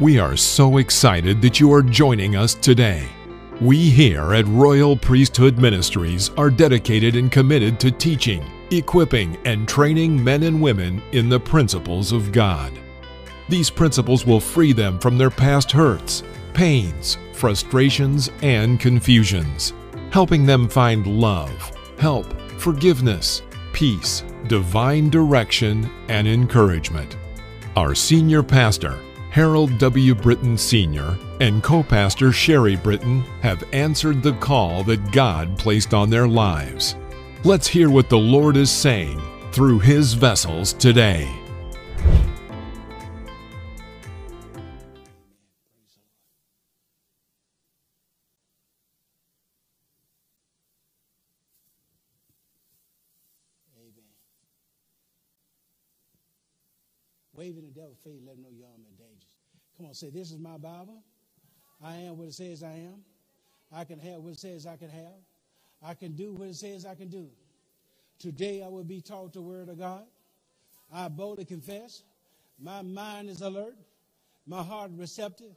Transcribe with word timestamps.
We 0.00 0.18
are 0.18 0.36
so 0.36 0.78
excited 0.78 1.40
that 1.42 1.60
you 1.60 1.72
are 1.72 1.80
joining 1.80 2.34
us 2.34 2.54
today. 2.54 3.08
We 3.60 3.90
here 3.90 4.34
at 4.34 4.44
Royal 4.48 4.96
Priesthood 4.96 5.56
Ministries 5.56 6.30
are 6.30 6.50
dedicated 6.50 7.14
and 7.14 7.30
committed 7.30 7.78
to 7.78 7.92
teaching, 7.92 8.44
equipping, 8.72 9.38
and 9.44 9.68
training 9.68 10.22
men 10.22 10.42
and 10.42 10.60
women 10.60 11.00
in 11.12 11.28
the 11.28 11.38
principles 11.38 12.10
of 12.10 12.32
God. 12.32 12.72
These 13.48 13.70
principles 13.70 14.26
will 14.26 14.40
free 14.40 14.72
them 14.72 14.98
from 14.98 15.16
their 15.16 15.30
past 15.30 15.70
hurts, 15.70 16.24
pains, 16.54 17.16
frustrations, 17.32 18.32
and 18.42 18.80
confusions, 18.80 19.74
helping 20.10 20.44
them 20.44 20.68
find 20.68 21.06
love, 21.06 21.70
help, 22.00 22.26
forgiveness, 22.58 23.42
peace, 23.72 24.24
divine 24.48 25.08
direction, 25.08 25.88
and 26.08 26.26
encouragement. 26.26 27.16
Our 27.76 27.94
senior 27.94 28.42
pastor, 28.42 28.98
Harold 29.34 29.78
W. 29.78 30.14
Britton 30.14 30.56
Sr. 30.56 31.18
and 31.40 31.60
co 31.60 31.82
pastor 31.82 32.30
Sherry 32.30 32.76
Britton 32.76 33.22
have 33.42 33.64
answered 33.72 34.22
the 34.22 34.34
call 34.34 34.84
that 34.84 35.10
God 35.10 35.58
placed 35.58 35.92
on 35.92 36.08
their 36.08 36.28
lives. 36.28 36.94
Let's 37.42 37.66
hear 37.66 37.90
what 37.90 38.08
the 38.08 38.16
Lord 38.16 38.56
is 38.56 38.70
saying 38.70 39.20
through 39.50 39.80
His 39.80 40.14
vessels 40.14 40.72
today. 40.74 41.28
Waving 57.32 57.64
the 57.64 57.80
devil 57.80 57.96
face, 58.04 58.20
let 58.24 58.36
him 58.36 58.42
know. 58.42 58.53
Come 59.84 59.90
on, 59.90 59.94
say, 59.94 60.08
This 60.08 60.30
is 60.30 60.38
my 60.38 60.56
Bible. 60.56 61.02
I 61.82 61.96
am 61.96 62.16
what 62.16 62.28
it 62.28 62.32
says 62.32 62.62
I 62.62 62.72
am. 62.72 63.04
I 63.70 63.84
can 63.84 63.98
have 63.98 64.20
what 64.20 64.32
it 64.32 64.38
says 64.38 64.66
I 64.66 64.76
can 64.76 64.88
have. 64.88 65.20
I 65.82 65.92
can 65.92 66.12
do 66.12 66.32
what 66.32 66.48
it 66.48 66.54
says 66.54 66.86
I 66.86 66.94
can 66.94 67.08
do. 67.08 67.28
Today 68.18 68.62
I 68.62 68.68
will 68.68 68.84
be 68.84 69.02
taught 69.02 69.34
the 69.34 69.42
word 69.42 69.68
of 69.68 69.78
God. 69.78 70.04
I 70.90 71.08
boldly 71.08 71.44
confess. 71.44 72.02
My 72.58 72.80
mind 72.80 73.28
is 73.28 73.42
alert. 73.42 73.76
My 74.46 74.62
heart 74.62 74.90
receptive. 74.96 75.54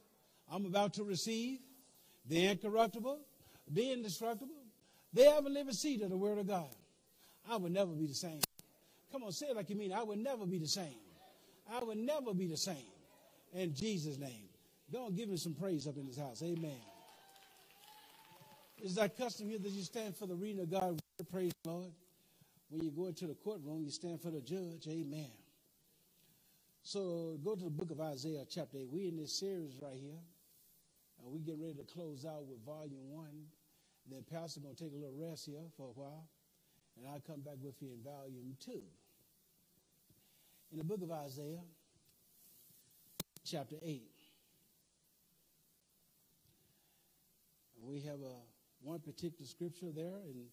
I'm 0.52 0.66
about 0.66 0.92
to 0.94 1.04
receive 1.04 1.60
the 2.28 2.48
incorruptible, 2.48 3.20
the 3.72 3.92
indestructible, 3.92 4.60
the 5.14 5.24
ever 5.24 5.48
living 5.48 5.72
seed 5.72 6.02
of 6.02 6.10
the 6.10 6.18
word 6.18 6.36
of 6.36 6.46
God. 6.46 6.68
I 7.50 7.56
will 7.56 7.70
never 7.70 7.92
be 7.92 8.04
the 8.04 8.12
same. 8.12 8.40
Come 9.10 9.22
on, 9.22 9.32
say 9.32 9.46
it 9.46 9.56
like 9.56 9.70
you 9.70 9.76
mean. 9.76 9.94
I 9.94 10.02
will 10.02 10.18
never 10.18 10.44
be 10.44 10.58
the 10.58 10.68
same. 10.68 10.98
I 11.72 11.82
will 11.82 11.96
never 11.96 12.34
be 12.34 12.46
the 12.46 12.58
same. 12.58 12.84
In 13.54 13.74
Jesus' 13.74 14.18
name. 14.18 14.48
And 14.92 15.16
give 15.16 15.28
him 15.28 15.36
some 15.36 15.54
praise 15.54 15.86
up 15.86 15.96
in 15.96 16.06
this 16.06 16.18
house. 16.18 16.42
Amen. 16.42 16.80
It's 18.78 18.94
that 18.94 19.16
custom 19.16 19.48
here 19.48 19.58
that 19.58 19.70
you 19.70 19.82
stand 19.82 20.16
for 20.16 20.26
the 20.26 20.34
reading 20.34 20.62
of 20.62 20.70
God's 20.70 21.00
word. 21.18 21.30
Praise 21.30 21.52
the 21.64 21.70
Lord. 21.70 21.92
When 22.70 22.82
you 22.82 22.90
go 22.90 23.06
into 23.06 23.26
the 23.26 23.34
courtroom, 23.34 23.82
you 23.84 23.90
stand 23.90 24.20
for 24.22 24.30
the 24.30 24.40
judge. 24.40 24.86
Amen. 24.88 25.30
So 26.82 27.38
go 27.44 27.54
to 27.54 27.64
the 27.64 27.70
book 27.70 27.90
of 27.90 28.00
Isaiah, 28.00 28.44
chapter 28.48 28.78
8. 28.78 28.88
We're 28.90 29.08
in 29.08 29.16
this 29.16 29.38
series 29.38 29.74
right 29.82 29.96
here. 29.96 30.20
And 31.22 31.32
we 31.32 31.40
get 31.40 31.56
ready 31.58 31.74
to 31.74 31.84
close 31.92 32.24
out 32.24 32.46
with 32.46 32.64
volume 32.64 33.10
one. 33.10 33.46
Then 34.10 34.24
Pastor 34.30 34.60
going 34.60 34.74
to 34.74 34.84
take 34.84 34.92
a 34.92 34.96
little 34.96 35.16
rest 35.18 35.46
here 35.46 35.66
for 35.76 35.88
a 35.88 36.00
while. 36.00 36.28
And 36.96 37.06
I'll 37.06 37.20
come 37.26 37.40
back 37.40 37.56
with 37.62 37.74
you 37.82 37.88
in 37.92 38.02
volume 38.02 38.56
two 38.64 38.82
in 40.70 40.78
the 40.78 40.84
book 40.84 41.02
of 41.02 41.10
Isaiah, 41.10 41.62
chapter 43.50 43.76
8. 43.82 44.02
We 47.80 48.00
have 48.02 48.20
a, 48.20 48.36
one 48.82 49.00
particular 49.00 49.46
scripture 49.46 49.90
there 49.94 50.20
in 50.26 50.46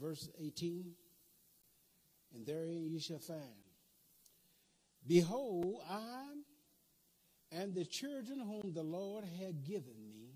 verse 0.00 0.28
18. 0.38 0.92
And 2.34 2.46
therein 2.46 2.86
you 2.86 3.00
shall 3.00 3.18
find, 3.18 3.40
Behold, 5.06 5.80
I 5.88 6.24
and 7.52 7.74
the 7.74 7.84
children 7.84 8.38
whom 8.38 8.72
the 8.72 8.82
Lord 8.82 9.24
had 9.24 9.64
given 9.64 9.96
me 10.08 10.34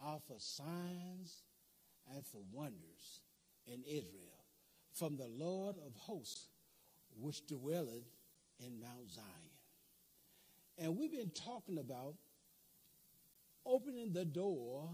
are 0.00 0.20
for 0.28 0.36
signs 0.38 1.42
and 2.14 2.24
for 2.26 2.42
wonders 2.52 3.22
in 3.66 3.82
Israel 3.84 4.44
from 4.92 5.16
the 5.16 5.26
Lord 5.26 5.76
of 5.84 5.94
hosts 5.96 6.48
which 7.18 7.46
dwelleth 7.46 8.06
in 8.60 8.80
Mount 8.80 9.10
Zion. 9.10 9.51
And 10.78 10.96
we've 10.96 11.12
been 11.12 11.30
talking 11.30 11.78
about 11.78 12.14
opening 13.64 14.12
the 14.12 14.24
door 14.24 14.88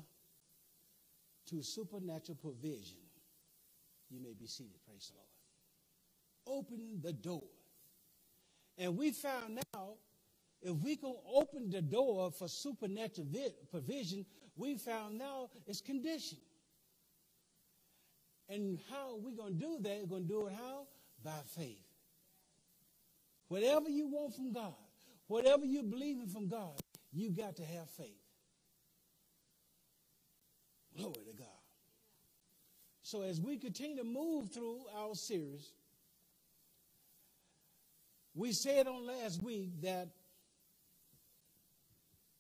to 1.47 1.63
supernatural 1.63 2.37
provision. 2.37 2.99
You 4.11 4.21
may 4.21 4.35
be 4.39 4.47
seated, 4.47 4.81
praise 4.87 5.11
the 5.11 5.17
Lord. 5.17 6.61
Open 6.61 7.01
the 7.03 7.13
door. 7.13 7.45
And 8.77 8.97
we 8.97 9.13
found 9.13 9.61
out 9.75 9.97
if 10.61 10.75
we 10.77 10.97
can 10.97 11.15
open 11.33 11.71
the 11.71 11.83
door 11.83 12.31
for 12.31 12.49
supernatural 12.49 13.29
provision, 13.71 14.25
we 14.57 14.77
found 14.77 15.19
now 15.19 15.51
it's 15.67 15.81
conditioned. 15.81 16.41
And 18.49 18.79
how 18.91 19.13
are 19.13 19.19
we 19.19 19.33
going 19.33 19.59
to 19.59 19.61
do 19.61 19.79
that? 19.83 20.01
We're 20.03 20.07
going 20.07 20.23
to 20.23 20.29
do 20.29 20.47
it 20.47 20.55
how? 20.55 20.87
By 21.23 21.39
faith. 21.57 21.85
Whatever 23.49 23.89
you 23.89 24.09
want 24.09 24.35
from 24.35 24.53
God, 24.53 24.75
whatever 25.29 25.65
you're 25.65 25.83
believing 25.83 26.27
from 26.27 26.49
God, 26.49 26.81
you 27.13 27.31
got 27.31 27.57
to 27.57 27.65
have 27.65 27.89
faith. 27.91 28.21
Glory 30.97 31.15
to 31.15 31.33
God. 31.37 31.47
So 33.03 33.23
as 33.23 33.41
we 33.41 33.57
continue 33.57 33.97
to 33.97 34.05
move 34.05 34.51
through 34.51 34.81
our 34.97 35.15
series, 35.15 35.73
we 38.35 38.53
said 38.53 38.87
on 38.87 39.07
last 39.07 39.43
week 39.43 39.81
that 39.83 40.09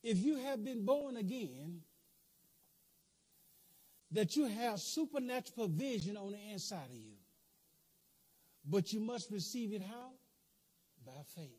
if 0.02 0.18
you 0.18 0.36
have 0.36 0.64
been 0.64 0.84
born 0.84 1.16
again, 1.16 1.80
that 4.12 4.36
you 4.36 4.46
have 4.46 4.80
supernatural 4.80 5.68
provision 5.68 6.16
on 6.16 6.32
the 6.32 6.52
inside 6.52 6.90
of 6.90 6.96
you. 6.96 7.16
But 8.64 8.92
you 8.92 9.00
must 9.00 9.30
receive 9.30 9.72
it 9.72 9.82
how? 9.82 10.12
by 11.08 11.22
faith. 11.34 11.57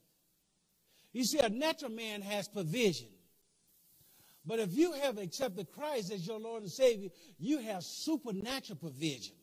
You 1.11 1.23
see, 1.23 1.39
a 1.39 1.49
natural 1.49 1.91
man 1.91 2.21
has 2.21 2.47
provision. 2.47 3.07
But 4.45 4.59
if 4.59 4.73
you 4.73 4.93
have 4.93 5.17
accepted 5.17 5.71
Christ 5.71 6.11
as 6.11 6.25
your 6.25 6.39
Lord 6.39 6.63
and 6.63 6.71
Savior, 6.71 7.09
you 7.37 7.59
have 7.59 7.83
supernatural 7.83 8.77
provision. 8.77 9.35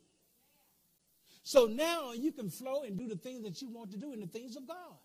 So 1.42 1.66
now 1.66 2.12
you 2.12 2.32
can 2.32 2.50
flow 2.50 2.82
and 2.82 2.98
do 2.98 3.06
the 3.06 3.16
things 3.16 3.44
that 3.44 3.62
you 3.62 3.68
want 3.68 3.92
to 3.92 3.98
do 3.98 4.12
in 4.12 4.20
the 4.20 4.26
things 4.26 4.56
of 4.56 4.66
God. 4.66 4.96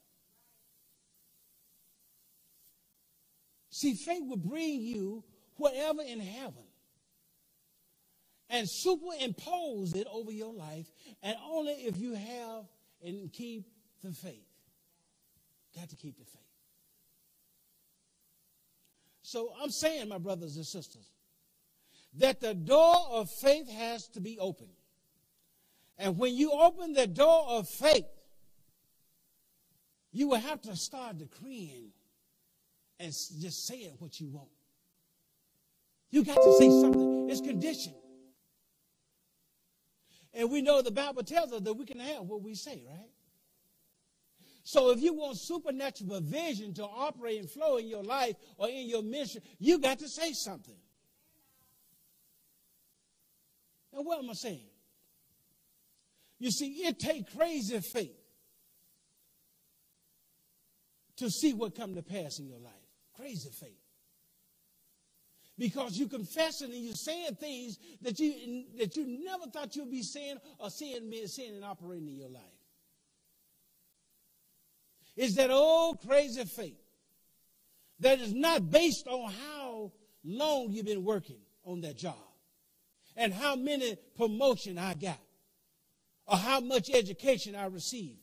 See, 3.69 3.93
faith 3.93 4.23
will 4.27 4.37
bring 4.37 4.81
you 4.81 5.23
whatever 5.55 6.01
in 6.01 6.19
heaven 6.19 6.63
and 8.49 8.67
superimpose 8.67 9.93
it 9.93 10.07
over 10.11 10.31
your 10.31 10.53
life, 10.53 10.91
and 11.23 11.35
only 11.49 11.71
if 11.73 11.97
you 11.97 12.13
have 12.13 12.65
and 13.03 13.31
keep 13.31 13.65
the 14.03 14.11
faith. 14.11 14.47
Got 15.75 15.89
to 15.89 15.95
keep 15.95 16.17
the 16.17 16.25
faith. 16.25 16.50
So 19.31 19.53
I'm 19.63 19.69
saying, 19.69 20.09
my 20.09 20.17
brothers 20.17 20.57
and 20.57 20.65
sisters, 20.65 21.09
that 22.17 22.41
the 22.41 22.53
door 22.53 22.97
of 23.11 23.29
faith 23.29 23.71
has 23.71 24.09
to 24.09 24.19
be 24.19 24.37
open. 24.37 24.67
And 25.97 26.17
when 26.17 26.35
you 26.35 26.51
open 26.51 26.91
the 26.91 27.07
door 27.07 27.45
of 27.47 27.69
faith, 27.69 28.07
you 30.11 30.27
will 30.27 30.39
have 30.41 30.61
to 30.63 30.75
start 30.75 31.17
decreeing 31.17 31.91
and 32.99 33.13
just 33.13 33.65
saying 33.65 33.93
what 33.99 34.19
you 34.19 34.27
want. 34.27 34.49
You 36.09 36.25
got 36.25 36.35
to 36.35 36.53
say 36.59 36.69
something. 36.81 37.29
It's 37.29 37.39
conditioned. 37.39 37.95
And 40.33 40.51
we 40.51 40.61
know 40.61 40.81
the 40.81 40.91
Bible 40.91 41.23
tells 41.23 41.53
us 41.53 41.61
that 41.61 41.73
we 41.73 41.85
can 41.85 41.99
have 41.99 42.23
what 42.23 42.41
we 42.41 42.53
say, 42.53 42.83
right? 42.85 43.10
So 44.63 44.91
if 44.91 45.01
you 45.01 45.13
want 45.13 45.37
supernatural 45.37 46.09
provision 46.09 46.73
to 46.75 46.83
operate 46.83 47.39
and 47.39 47.49
flow 47.49 47.77
in 47.77 47.87
your 47.87 48.03
life 48.03 48.35
or 48.57 48.69
in 48.69 48.87
your 48.87 49.01
ministry, 49.01 49.41
you 49.59 49.79
got 49.79 49.99
to 49.99 50.07
say 50.07 50.33
something. 50.33 50.75
Now, 53.93 54.01
what 54.01 54.19
am 54.19 54.29
I 54.29 54.33
saying? 54.33 54.67
You 56.39 56.51
see, 56.51 56.67
it 56.87 56.99
takes 56.99 57.33
crazy 57.35 57.79
faith 57.79 58.17
to 61.17 61.29
see 61.29 61.53
what 61.53 61.75
come 61.75 61.95
to 61.95 62.01
pass 62.01 62.39
in 62.39 62.47
your 62.47 62.59
life. 62.59 62.73
Crazy 63.15 63.49
faith. 63.49 63.77
Because 65.57 65.97
you 65.97 66.07
confessing 66.07 66.71
and 66.71 66.83
you're 66.83 66.95
saying 66.95 67.35
things 67.35 67.77
that 68.01 68.19
you 68.19 68.63
that 68.77 68.95
you 68.95 69.05
never 69.23 69.45
thought 69.51 69.75
you'd 69.75 69.91
be 69.91 70.01
saying 70.01 70.37
or 70.57 70.71
seeing, 70.71 71.11
seeing 71.27 71.55
and 71.55 71.63
operating 71.63 72.07
in 72.07 72.15
your 72.15 72.29
life 72.29 72.60
is 75.15 75.35
that 75.35 75.51
old 75.51 76.01
crazy 76.01 76.43
faith 76.45 76.79
that 77.99 78.19
is 78.19 78.33
not 78.33 78.69
based 78.69 79.07
on 79.07 79.31
how 79.31 79.91
long 80.23 80.71
you've 80.71 80.85
been 80.85 81.03
working 81.03 81.39
on 81.63 81.81
that 81.81 81.97
job 81.97 82.15
and 83.15 83.33
how 83.33 83.55
many 83.55 83.97
promotion 84.17 84.77
I 84.77 84.93
got 84.93 85.19
or 86.27 86.37
how 86.37 86.59
much 86.59 86.89
education 86.89 87.55
I 87.55 87.65
received. 87.65 88.19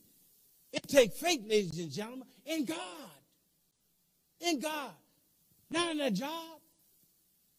It 0.71 0.87
takes 0.87 1.17
faith, 1.19 1.41
ladies 1.47 1.79
and 1.79 1.91
gentlemen, 1.91 2.27
in 2.45 2.65
God. 2.65 2.77
In 4.41 4.59
God. 4.59 4.91
Not 5.69 5.91
in 5.91 6.01
a 6.01 6.11
job. 6.11 6.59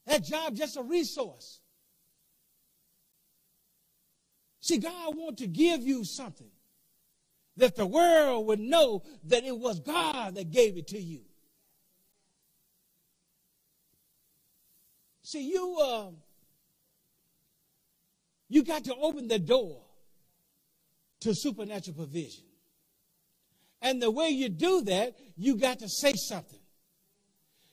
That 0.06 0.24
job 0.24 0.54
just 0.54 0.76
a 0.76 0.82
resource. 0.82 1.60
See, 4.60 4.78
God 4.78 5.16
wants 5.16 5.40
to 5.40 5.46
give 5.46 5.82
you 5.82 6.04
something 6.04 6.50
that 7.56 7.76
the 7.76 7.86
world 7.86 8.46
would 8.46 8.60
know 8.60 9.02
that 9.24 9.44
it 9.44 9.56
was 9.56 9.80
God 9.80 10.34
that 10.36 10.50
gave 10.50 10.76
it 10.76 10.88
to 10.88 11.00
you. 11.00 11.20
See, 15.22 15.48
you 15.48 15.78
uh, 15.80 16.10
you 18.48 18.64
got 18.64 18.84
to 18.84 18.94
open 18.96 19.28
the 19.28 19.38
door 19.38 19.82
to 21.20 21.34
supernatural 21.34 21.96
provision. 21.96 22.44
And 23.82 24.02
the 24.02 24.10
way 24.10 24.30
you 24.30 24.48
do 24.48 24.82
that, 24.82 25.16
you 25.36 25.56
got 25.56 25.78
to 25.78 25.88
say 25.88 26.12
something. 26.14 26.58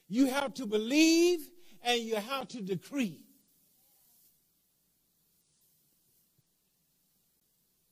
You 0.08 0.26
have 0.26 0.54
to 0.54 0.66
believe 0.66 1.40
and 1.82 2.00
you 2.00 2.16
have 2.16 2.48
to 2.48 2.62
decree. 2.62 3.20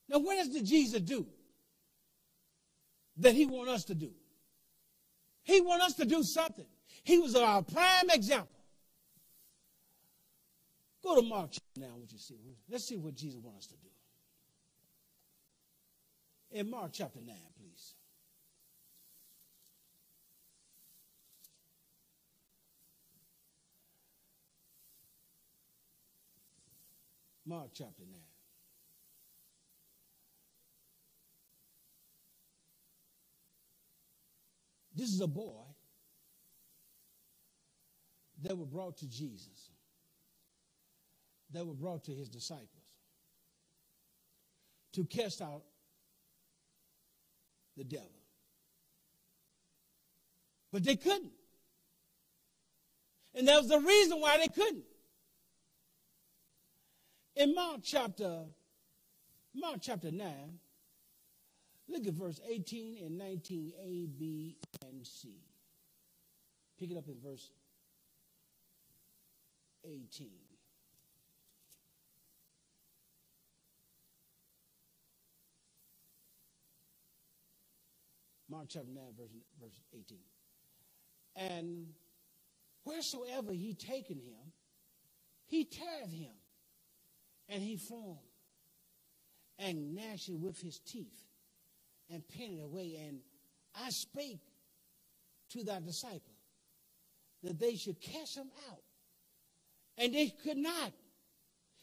Now, 0.08 0.20
what 0.20 0.36
does 0.36 0.52
the 0.52 0.62
Jesus 0.62 1.00
do 1.00 1.26
that 3.18 3.34
he 3.34 3.46
want 3.46 3.68
us 3.68 3.84
to 3.84 3.94
do? 3.94 4.10
He 5.42 5.60
want 5.60 5.82
us 5.82 5.94
to 5.94 6.04
do 6.04 6.22
something. 6.22 6.66
He 7.04 7.18
was 7.18 7.34
our 7.36 7.62
prime 7.62 8.10
example. 8.10 8.48
Go 11.02 11.20
to 11.20 11.22
Mark 11.22 11.50
now, 11.76 11.94
what 11.96 12.12
you 12.12 12.18
see. 12.18 12.34
Let's 12.68 12.84
see 12.84 12.96
what 12.96 13.14
Jesus 13.14 13.40
wants 13.40 13.66
us 13.66 13.66
to 13.68 13.74
do. 13.74 13.88
In 16.58 16.70
Mark 16.70 16.90
chapter 16.92 17.20
9, 17.24 17.36
please. 17.56 17.94
Mark 27.46 27.68
chapter 27.72 28.02
9. 28.10 28.20
This 34.96 35.10
is 35.10 35.20
a 35.20 35.26
boy 35.26 35.62
that 38.42 38.56
was 38.56 38.66
brought 38.66 38.96
to 38.98 39.06
Jesus, 39.08 39.70
that 41.52 41.66
were 41.66 41.74
brought 41.74 42.04
to 42.04 42.12
his 42.12 42.30
disciples 42.30 42.70
to 44.94 45.04
cast 45.04 45.42
out 45.42 45.62
the 47.76 47.84
devil. 47.84 48.08
But 50.72 50.82
they 50.82 50.96
couldn't. 50.96 51.32
And 53.34 53.46
that 53.48 53.58
was 53.58 53.68
the 53.68 53.78
reason 53.78 54.18
why 54.18 54.38
they 54.38 54.48
couldn't. 54.48 54.84
In 57.36 57.54
Mark 57.54 57.80
chapter, 57.82 58.44
Mark 59.54 59.76
chapter 59.82 60.10
9, 60.10 60.58
look 61.88 62.06
at 62.06 62.14
verse 62.14 62.40
18 62.48 62.98
and 63.04 63.18
19, 63.18 63.72
A, 63.80 64.06
B, 64.18 64.56
and 64.86 65.06
C. 65.06 65.36
Pick 66.78 66.90
it 66.90 66.96
up 66.96 67.08
in 67.08 67.16
verse 67.22 67.50
18. 69.84 70.28
Mark 78.48 78.66
chapter 78.68 78.88
9, 78.94 79.04
verse, 79.18 79.30
verse 79.60 79.80
18. 79.94 80.18
And 81.36 81.86
wheresoever 82.84 83.52
he 83.52 83.74
taken 83.74 84.16
him, 84.16 84.52
he 85.46 85.64
teareth 85.64 86.12
him 86.12 86.34
and 87.48 87.62
he 87.62 87.76
foamed 87.76 88.18
and 89.58 89.94
gnashed 89.94 90.28
it 90.28 90.38
with 90.38 90.60
his 90.60 90.78
teeth 90.78 91.25
and 92.10 92.26
pinned 92.28 92.58
it 92.58 92.62
away. 92.62 92.98
And 93.06 93.20
I 93.74 93.90
spake 93.90 94.40
to 95.50 95.64
thy 95.64 95.80
disciple 95.80 96.34
that 97.42 97.58
they 97.58 97.76
should 97.76 98.00
cast 98.00 98.36
him 98.36 98.50
out. 98.70 98.82
And 99.98 100.14
they 100.14 100.28
could 100.28 100.58
not. 100.58 100.92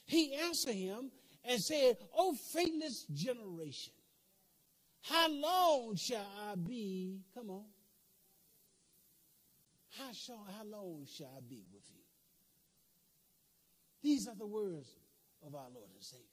He 0.05 0.35
answered 0.35 0.75
him 0.75 1.11
and 1.43 1.59
said, 1.61 1.97
O 2.15 2.33
faithless 2.33 3.05
generation, 3.13 3.93
how 5.01 5.29
long 5.29 5.95
shall 5.95 6.25
I 6.49 6.55
be? 6.55 7.21
Come 7.33 7.49
on. 7.49 7.65
How, 9.97 10.11
shall, 10.13 10.45
how 10.57 10.65
long 10.65 11.05
shall 11.05 11.31
I 11.37 11.41
be 11.47 11.63
with 11.73 11.83
you? 11.93 12.01
These 14.01 14.27
are 14.27 14.35
the 14.35 14.47
words 14.47 14.89
of 15.45 15.55
our 15.55 15.69
Lord 15.73 15.89
and 15.93 16.03
Savior. 16.03 16.25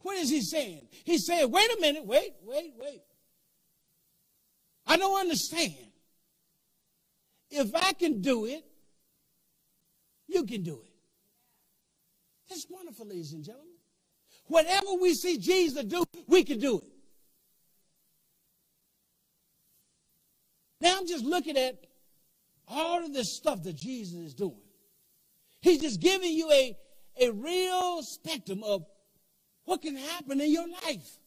What 0.00 0.16
is 0.18 0.30
he 0.30 0.40
saying? 0.40 0.86
He's 1.04 1.26
saying, 1.26 1.50
wait 1.50 1.70
a 1.76 1.80
minute, 1.80 2.06
wait, 2.06 2.34
wait, 2.42 2.74
wait. 2.78 3.02
I 4.86 4.96
don't 4.96 5.20
understand. 5.20 5.74
If 7.50 7.74
I 7.74 7.92
can 7.92 8.20
do 8.20 8.46
it, 8.46 8.64
you 10.26 10.44
can 10.44 10.62
do 10.62 10.80
it. 10.82 10.92
That's 12.48 12.66
wonderful, 12.68 13.06
ladies 13.06 13.32
and 13.32 13.44
gentlemen. 13.44 13.74
Whatever 14.46 14.94
we 15.00 15.14
see 15.14 15.38
Jesus 15.38 15.84
do, 15.84 16.04
we 16.26 16.42
can 16.44 16.58
do 16.58 16.78
it. 16.78 16.92
Now 20.80 20.96
I'm 20.98 21.06
just 21.06 21.24
looking 21.24 21.56
at 21.56 21.76
all 22.66 23.04
of 23.04 23.12
this 23.12 23.36
stuff 23.36 23.62
that 23.64 23.76
Jesus 23.76 24.18
is 24.18 24.34
doing. 24.34 24.60
He's 25.60 25.80
just 25.80 26.00
giving 26.00 26.32
you 26.32 26.50
a, 26.50 26.76
a 27.20 27.30
real 27.32 28.02
spectrum 28.02 28.62
of 28.62 28.86
what 29.68 29.82
can 29.82 29.96
happen 29.96 30.40
in 30.40 30.50
your 30.50 30.66
life. 30.66 31.18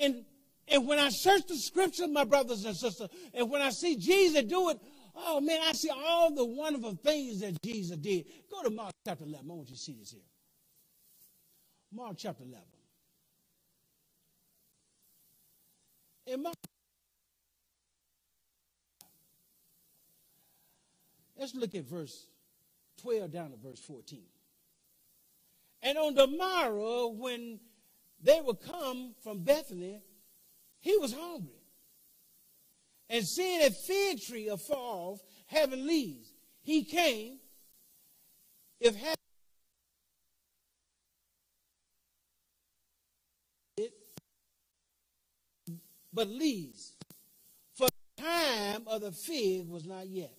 And, 0.00 0.24
and 0.66 0.88
when 0.88 0.98
I 0.98 1.10
search 1.10 1.46
the 1.46 1.56
scripture, 1.56 2.08
my 2.08 2.24
brothers 2.24 2.64
and 2.64 2.74
sisters, 2.74 3.08
and 3.34 3.50
when 3.50 3.60
I 3.60 3.68
see 3.70 3.96
Jesus 3.96 4.44
do 4.44 4.70
it, 4.70 4.78
oh 5.14 5.40
man, 5.40 5.58
I 5.62 5.72
see 5.72 5.90
all 5.90 6.34
the 6.34 6.46
wonderful 6.46 6.94
things 7.04 7.40
that 7.40 7.60
Jesus 7.62 7.98
did. 7.98 8.24
Go 8.50 8.62
to 8.62 8.70
Mark 8.70 8.92
chapter 9.06 9.24
11. 9.24 9.50
I 9.50 9.54
want 9.54 9.68
you 9.68 9.76
to 9.76 9.80
see 9.80 9.92
this 9.92 10.12
here. 10.12 10.22
Mark 11.92 12.14
chapter 12.16 12.44
11. 12.44 12.62
In 16.26 16.42
Mark 16.42 16.54
Let's 21.36 21.54
look 21.54 21.74
at 21.74 21.84
verse 21.84 22.26
12 23.00 23.30
down 23.30 23.50
to 23.50 23.56
verse 23.56 23.80
14. 23.80 24.20
And 25.82 25.96
on 25.96 26.14
the 26.14 26.26
morrow, 26.26 27.08
when 27.08 27.60
they 28.22 28.40
would 28.40 28.60
come 28.60 29.14
from 29.22 29.44
Bethany, 29.44 30.02
he 30.80 30.96
was 30.98 31.12
hungry. 31.12 31.62
And 33.08 33.26
seeing 33.26 33.62
a 33.62 33.70
fig 33.70 34.22
tree 34.22 34.48
afar 34.48 34.76
off, 34.76 35.20
having 35.46 35.86
leaves, 35.86 36.32
he 36.62 36.84
came, 36.84 37.38
if 38.78 38.94
it, 43.76 43.92
but 46.12 46.28
leaves, 46.28 46.94
for 47.74 47.88
the 47.88 48.22
time 48.22 48.82
of 48.86 49.00
the 49.00 49.12
fig 49.12 49.68
was 49.68 49.86
not 49.86 50.06
yet. 50.06 50.34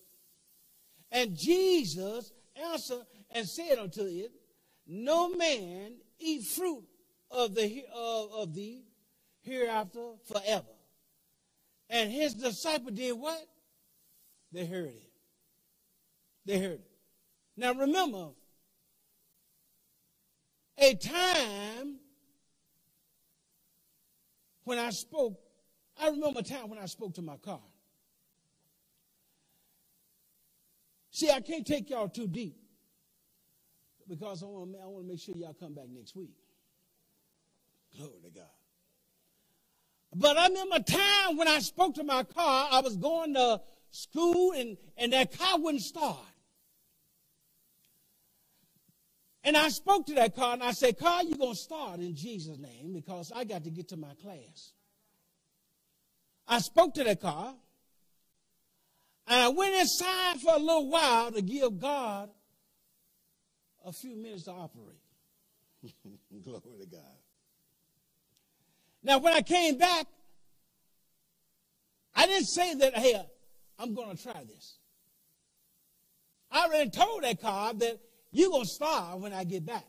And 1.12 1.36
Jesus 1.36 2.31
answered 2.55 3.05
and 3.31 3.48
said 3.48 3.79
unto 3.79 4.03
it, 4.03 4.31
No 4.93 5.29
man 5.29 5.93
eat 6.19 6.43
fruit 6.43 6.83
of 7.31 7.55
the 7.55 7.86
of, 7.95 8.33
of 8.33 8.53
thee 8.53 8.83
hereafter 9.39 10.15
forever. 10.25 10.65
And 11.89 12.12
his 12.12 12.33
disciple 12.33 12.91
did 12.91 13.13
what? 13.13 13.41
They 14.51 14.65
heard 14.65 14.89
it. 14.89 15.10
They 16.45 16.60
heard 16.60 16.71
it. 16.71 16.91
Now 17.55 17.74
remember, 17.74 18.31
a 20.77 20.93
time 20.95 22.00
when 24.65 24.77
I 24.77 24.89
spoke, 24.89 25.39
I 25.98 26.10
remember 26.10 26.41
a 26.41 26.43
time 26.43 26.69
when 26.69 26.79
I 26.79 26.86
spoke 26.88 27.13
to 27.13 27.21
my 27.21 27.38
car. 27.38 27.62
See, 31.12 31.29
I 31.29 31.39
can't 31.39 31.65
take 31.65 31.89
y'all 31.89 32.10
too 32.10 32.27
deep 32.27 32.60
because 34.08 34.43
I 34.43 34.46
want, 34.48 34.75
I 34.81 34.88
want 34.88 35.05
to 35.05 35.10
make 35.10 35.20
sure 35.20 35.36
y'all 35.36 35.53
come 35.53 35.74
back 35.74 35.88
next 35.89 36.15
week. 36.15 36.36
Glory 37.96 38.20
to 38.24 38.29
God. 38.29 38.46
But 40.15 40.38
I 40.38 40.48
remember 40.48 40.75
a 40.77 40.84
time 40.84 41.38
when 41.38 41.48
I 41.48 41.60
spoke 41.60 41.96
to 41.96 42.03
my 42.03 42.24
car, 42.24 42.67
I 42.72 42.81
was 42.81 42.98
going 42.98 43.34
to 43.36 43.62
school 43.91 44.51
and, 44.53 44.77
and 44.98 45.13
that 45.13 45.38
car 45.38 45.60
wouldn't 45.60 45.84
start. 45.84 46.17
And 49.43 49.58
I 49.58 49.70
spoke 49.70 50.05
to 50.08 50.15
that 50.15 50.36
car 50.36 50.53
and 50.53 50.63
I 50.63 50.72
said, 50.72 51.00
Car, 51.00 51.24
you're 51.24 51.38
going 51.38 51.53
to 51.53 51.60
start 51.60 52.00
in 52.00 52.15
Jesus' 52.15 52.60
name 52.60 52.93
because 52.93 53.31
I 53.36 53.43
got 53.43 53.63
to 53.63 53.72
get 53.72 53.89
to 53.89 53.98
my 53.98 54.13
class. 54.22 54.74
I 56.48 56.60
spoke 56.60 56.93
to 56.96 57.03
that 57.03 57.22
car 57.22 57.55
and 59.27 59.39
I 59.39 59.48
went 59.50 59.75
inside 59.75 60.41
for 60.41 60.53
a 60.53 60.60
little 60.60 60.89
while 60.89 61.31
to 61.31 61.41
give 61.41 61.79
God 61.79 62.29
a 63.91 63.93
few 63.93 64.15
minutes 64.15 64.43
to 64.43 64.51
operate. 64.51 65.01
Glory 66.43 66.62
to 66.79 66.86
God. 66.86 67.01
Now, 69.03 69.17
when 69.17 69.33
I 69.33 69.41
came 69.41 69.77
back, 69.77 70.05
I 72.15 72.25
didn't 72.25 72.48
say 72.48 72.74
that, 72.75 72.95
hey, 72.95 73.21
I'm 73.77 73.93
going 73.93 74.15
to 74.15 74.24
try 74.24 74.45
this. 74.48 74.77
I 76.51 76.67
already 76.67 76.89
told 76.89 77.24
that 77.24 77.41
car 77.41 77.74
that 77.74 78.00
you're 78.31 78.50
going 78.50 78.63
to 78.63 78.69
starve 78.69 79.21
when 79.21 79.33
I 79.33 79.43
get 79.43 79.65
back. 79.65 79.86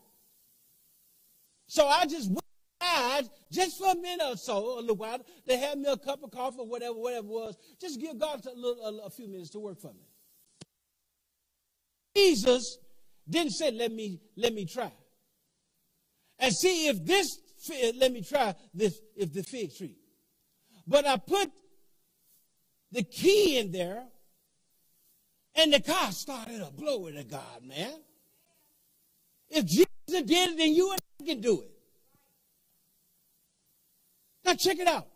So 1.67 1.87
I 1.87 2.05
just 2.05 2.27
went 2.27 2.43
outside 2.81 3.29
just 3.51 3.77
for 3.77 3.91
a 3.91 3.95
minute 3.95 4.25
or 4.25 4.35
so, 4.35 4.79
a 4.79 4.81
little 4.81 4.97
while, 4.97 5.19
to 5.47 5.57
have 5.57 5.77
me 5.77 5.89
a 5.89 5.95
cup 5.95 6.23
of 6.23 6.31
coffee 6.31 6.57
or 6.59 6.67
whatever, 6.67 6.95
whatever 6.95 7.27
it 7.27 7.31
was. 7.31 7.57
Just 7.79 8.01
give 8.01 8.17
God 8.19 8.45
a, 8.45 8.53
little, 8.53 8.83
a, 8.83 9.05
a 9.05 9.09
few 9.09 9.29
minutes 9.29 9.51
to 9.51 9.59
work 9.59 9.79
for 9.79 9.93
me. 9.93 10.07
Jesus 12.15 12.79
didn't 13.29 13.51
say, 13.51 13.71
let 13.71 13.91
me, 13.91 14.21
let 14.35 14.53
me 14.53 14.65
try. 14.65 14.91
And 16.39 16.53
see 16.53 16.87
if 16.87 17.05
this, 17.05 17.39
let 17.97 18.11
me 18.11 18.21
try 18.21 18.55
this, 18.73 18.99
if 19.15 19.33
the 19.33 19.43
fig 19.43 19.75
tree. 19.75 19.97
But 20.85 21.05
I 21.07 21.17
put 21.17 21.49
the 22.91 23.03
key 23.03 23.57
in 23.57 23.71
there 23.71 24.03
and 25.55 25.73
the 25.73 25.79
car 25.79 26.11
started 26.11 26.61
up. 26.61 26.75
Glory 26.77 27.13
to 27.13 27.23
God, 27.23 27.63
man. 27.65 27.93
If 29.49 29.65
Jesus 29.65 29.87
did 30.07 30.29
it, 30.29 30.57
then 30.57 30.73
you 30.73 30.91
and 30.91 30.99
I 31.21 31.25
can 31.25 31.41
do 31.41 31.61
it. 31.61 31.71
Now 34.45 34.55
check 34.55 34.79
it 34.79 34.87
out. 34.87 35.07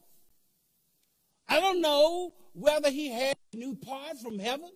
I 1.50 1.60
don't 1.60 1.82
know 1.82 2.34
whether 2.54 2.90
he 2.90 3.10
had 3.10 3.36
a 3.54 3.58
new 3.58 3.76
part 3.76 4.18
from 4.20 4.40
heaven 4.40 4.70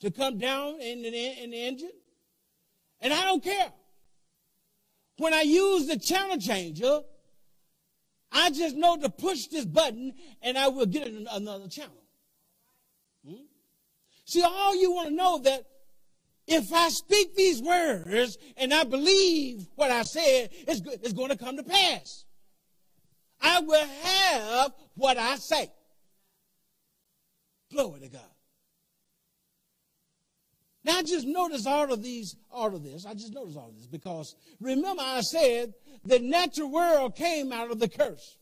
to 0.00 0.10
come 0.10 0.38
down 0.38 0.80
in 0.80 1.02
the, 1.02 1.42
in 1.42 1.50
the 1.50 1.56
engine. 1.56 1.92
And 3.02 3.12
I 3.12 3.24
don't 3.24 3.42
care. 3.42 3.72
When 5.18 5.34
I 5.34 5.42
use 5.42 5.86
the 5.86 5.98
channel 5.98 6.38
changer, 6.38 7.00
I 8.30 8.50
just 8.50 8.76
know 8.76 8.96
to 8.96 9.10
push 9.10 9.48
this 9.48 9.66
button 9.66 10.14
and 10.40 10.56
I 10.56 10.68
will 10.68 10.86
get 10.86 11.06
another 11.06 11.68
channel. 11.68 12.02
Hmm? 13.26 13.42
See, 14.24 14.42
all 14.42 14.74
you 14.80 14.92
want 14.92 15.10
to 15.10 15.14
know 15.14 15.38
that 15.40 15.66
if 16.46 16.72
I 16.72 16.88
speak 16.88 17.34
these 17.34 17.60
words 17.60 18.38
and 18.56 18.72
I 18.72 18.84
believe 18.84 19.66
what 19.74 19.90
I 19.90 20.02
said, 20.02 20.50
it's, 20.52 20.80
it's 21.02 21.12
going 21.12 21.30
to 21.30 21.36
come 21.36 21.56
to 21.56 21.62
pass. 21.62 22.24
I 23.40 23.60
will 23.60 23.86
have 24.02 24.72
what 24.94 25.18
I 25.18 25.36
say. 25.36 25.70
Glory 27.70 28.00
to 28.00 28.08
God. 28.08 28.31
Now 30.84 30.98
I 30.98 31.02
just 31.02 31.26
notice 31.26 31.66
all 31.66 31.92
of 31.92 32.02
these, 32.02 32.36
all 32.50 32.74
of 32.74 32.82
this. 32.82 33.06
I 33.06 33.14
just 33.14 33.32
notice 33.32 33.56
all 33.56 33.68
of 33.68 33.76
this 33.76 33.86
because 33.86 34.34
remember 34.60 35.02
I 35.04 35.20
said 35.20 35.74
the 36.04 36.18
natural 36.18 36.70
world 36.70 37.14
came 37.14 37.52
out 37.52 37.70
of 37.70 37.78
the 37.78 37.88
curse. 37.88 38.38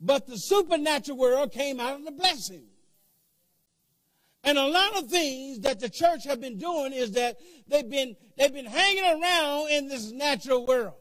But 0.00 0.26
the 0.26 0.36
supernatural 0.36 1.18
world 1.18 1.52
came 1.52 1.80
out 1.80 1.96
of 1.98 2.04
the 2.04 2.12
blessing. 2.12 2.64
And 4.42 4.58
a 4.58 4.66
lot 4.66 4.96
of 4.96 5.08
things 5.08 5.60
that 5.60 5.80
the 5.80 5.88
church 5.88 6.24
have 6.24 6.40
been 6.40 6.58
doing 6.58 6.92
is 6.92 7.12
that 7.12 7.38
they've 7.66 7.88
been, 7.88 8.14
they've 8.36 8.52
been 8.52 8.66
hanging 8.66 9.22
around 9.22 9.70
in 9.70 9.88
this 9.88 10.12
natural 10.12 10.66
world. 10.66 10.94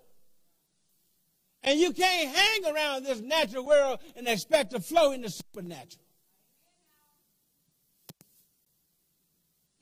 And 1.64 1.80
you 1.80 1.92
can't 1.92 2.36
hang 2.36 2.74
around 2.74 3.04
this 3.04 3.22
natural 3.22 3.66
world 3.66 4.00
and 4.16 4.28
expect 4.28 4.72
to 4.72 4.80
flow 4.80 5.12
in 5.12 5.22
the 5.22 5.30
supernatural. 5.30 6.03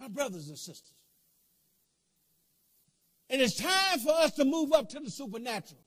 My 0.02 0.08
brothers 0.08 0.50
and 0.50 0.58
sisters. 0.58 0.96
And 3.30 3.40
it's 3.40 3.56
time 3.56 4.00
for 4.00 4.12
us 4.14 4.32
to 4.32 4.44
move 4.44 4.74
up 4.74 4.90
to 4.90 5.00
the 5.00 5.12
supernatural. 5.12 5.80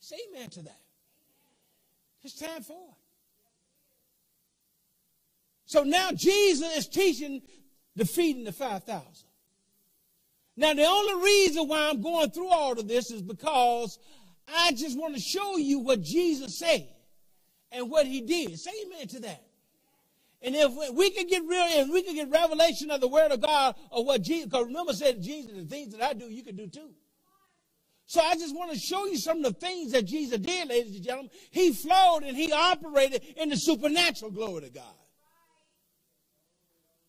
Say 0.00 0.16
amen 0.30 0.48
to 0.50 0.62
that. 0.62 0.80
It's 2.22 2.34
time 2.34 2.62
for 2.62 2.72
it. 2.72 2.96
So 5.66 5.82
now 5.82 6.10
Jesus 6.12 6.74
is 6.76 6.88
teaching 6.88 7.42
the 7.96 8.06
feeding 8.06 8.44
the 8.44 8.52
5,000. 8.52 9.04
Now, 10.56 10.72
the 10.72 10.84
only 10.84 11.24
reason 11.24 11.68
why 11.68 11.90
I'm 11.90 12.00
going 12.00 12.30
through 12.30 12.48
all 12.48 12.78
of 12.78 12.88
this 12.88 13.10
is 13.10 13.20
because 13.20 13.98
I 14.48 14.72
just 14.72 14.98
want 14.98 15.14
to 15.14 15.20
show 15.20 15.56
you 15.56 15.80
what 15.80 16.00
Jesus 16.00 16.58
said 16.58 16.88
and 17.72 17.90
what 17.90 18.06
he 18.06 18.20
did. 18.20 18.58
Say 18.58 18.70
amen 18.86 19.08
to 19.08 19.20
that. 19.20 19.42
And 20.44 20.54
if 20.54 20.94
we 20.94 21.10
can 21.10 21.26
get 21.26 21.42
real, 21.42 21.64
if 21.70 21.88
we 21.88 22.02
can 22.02 22.14
get 22.14 22.28
revelation 22.30 22.90
of 22.90 23.00
the 23.00 23.08
word 23.08 23.32
of 23.32 23.40
God 23.40 23.76
or 23.90 24.04
what 24.04 24.20
Jesus, 24.20 24.44
because 24.44 24.66
remember 24.66 24.92
said 24.92 25.22
Jesus, 25.22 25.52
the 25.54 25.64
things 25.64 25.94
that 25.94 26.02
I 26.02 26.12
do, 26.12 26.26
you 26.26 26.44
can 26.44 26.54
do 26.54 26.66
too. 26.66 26.90
So 28.04 28.20
I 28.20 28.34
just 28.34 28.54
want 28.54 28.70
to 28.70 28.78
show 28.78 29.06
you 29.06 29.16
some 29.16 29.38
of 29.38 29.44
the 29.44 29.58
things 29.58 29.92
that 29.92 30.04
Jesus 30.04 30.38
did, 30.38 30.68
ladies 30.68 30.96
and 30.96 31.02
gentlemen. 31.02 31.30
He 31.50 31.72
flowed 31.72 32.24
and 32.24 32.36
he 32.36 32.52
operated 32.52 33.22
in 33.38 33.48
the 33.48 33.56
supernatural 33.56 34.32
glory 34.32 34.64
to 34.64 34.70
God. 34.70 34.84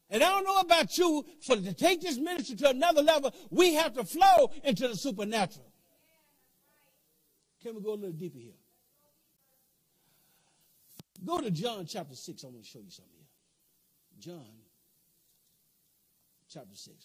And 0.09 0.23
I 0.23 0.29
don't 0.29 0.45
know 0.45 0.59
about 0.59 0.97
you, 0.97 1.25
for 1.45 1.57
to 1.57 1.73
take 1.73 1.99
this 1.99 2.17
ministry 2.17 2.55
to 2.57 2.69
another 2.69 3.01
level, 3.01 3.33
we 3.49 3.73
have 3.73 3.95
to 3.95 4.05
flow 4.05 4.51
into 4.63 4.87
the 4.87 4.95
supernatural. 4.95 5.73
Can 7.61 7.75
we 7.75 7.81
go 7.81 7.93
a 7.93 7.95
little 7.95 8.11
deeper 8.11 8.39
here? 8.39 8.53
Go 11.25 11.41
to 11.41 11.51
John 11.51 11.85
chapter 11.85 12.15
6. 12.15 12.43
I 12.43 12.47
want 12.47 12.63
to 12.63 12.69
show 12.69 12.79
you 12.79 12.91
something. 12.91 13.14
John 14.19 14.45
chapter 16.49 16.75
6. 16.75 16.95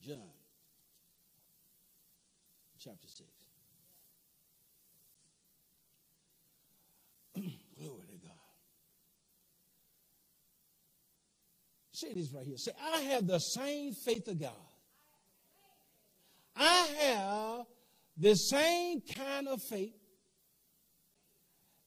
John 0.00 0.16
chapter 2.78 3.06
6. 3.06 3.20
Glory 7.78 8.06
to 8.10 8.16
God. 8.26 8.32
Say 11.92 12.12
this 12.14 12.32
right 12.32 12.44
here. 12.44 12.56
Say, 12.56 12.72
I 12.82 13.00
have 13.02 13.26
the 13.26 13.38
same 13.38 13.92
faith 13.92 14.26
of 14.26 14.40
God 14.40 14.52
I 16.56 16.88
have 17.00 17.66
the 18.16 18.34
same 18.34 19.00
kind 19.00 19.48
of 19.48 19.62
faith, 19.62 19.94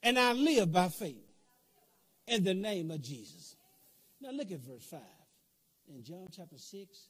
and 0.06 0.20
I 0.20 0.34
live 0.34 0.72
by 0.72 0.90
faith 0.90 1.26
in 2.28 2.44
the 2.44 2.54
name 2.54 2.92
of 2.92 3.02
Jesus. 3.02 3.56
Now 4.22 4.30
look 4.30 4.52
at 4.52 4.60
verse 4.60 4.86
5 4.86 5.00
in 5.90 6.04
John 6.04 6.28
chapter 6.32 6.60
6. 6.60 7.10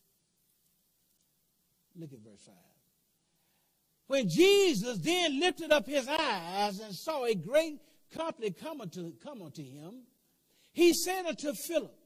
Look 1.98 2.14
at 2.14 2.20
verse 2.20 2.42
5. 2.46 2.56
When 4.08 4.30
Jesus 4.30 4.98
then 5.00 5.42
lifted 5.42 5.74
up 5.74 5.86
his 5.86 6.08
eyes 6.08 6.80
and 6.80 6.96
saw 6.96 7.26
a 7.26 7.36
great 7.36 7.80
company 8.16 8.52
come 8.52 8.80
unto, 8.80 9.12
come 9.22 9.42
unto 9.42 9.62
him, 9.62 10.04
he 10.72 10.94
said 10.94 11.26
unto 11.26 11.54
Philip, 11.54 11.98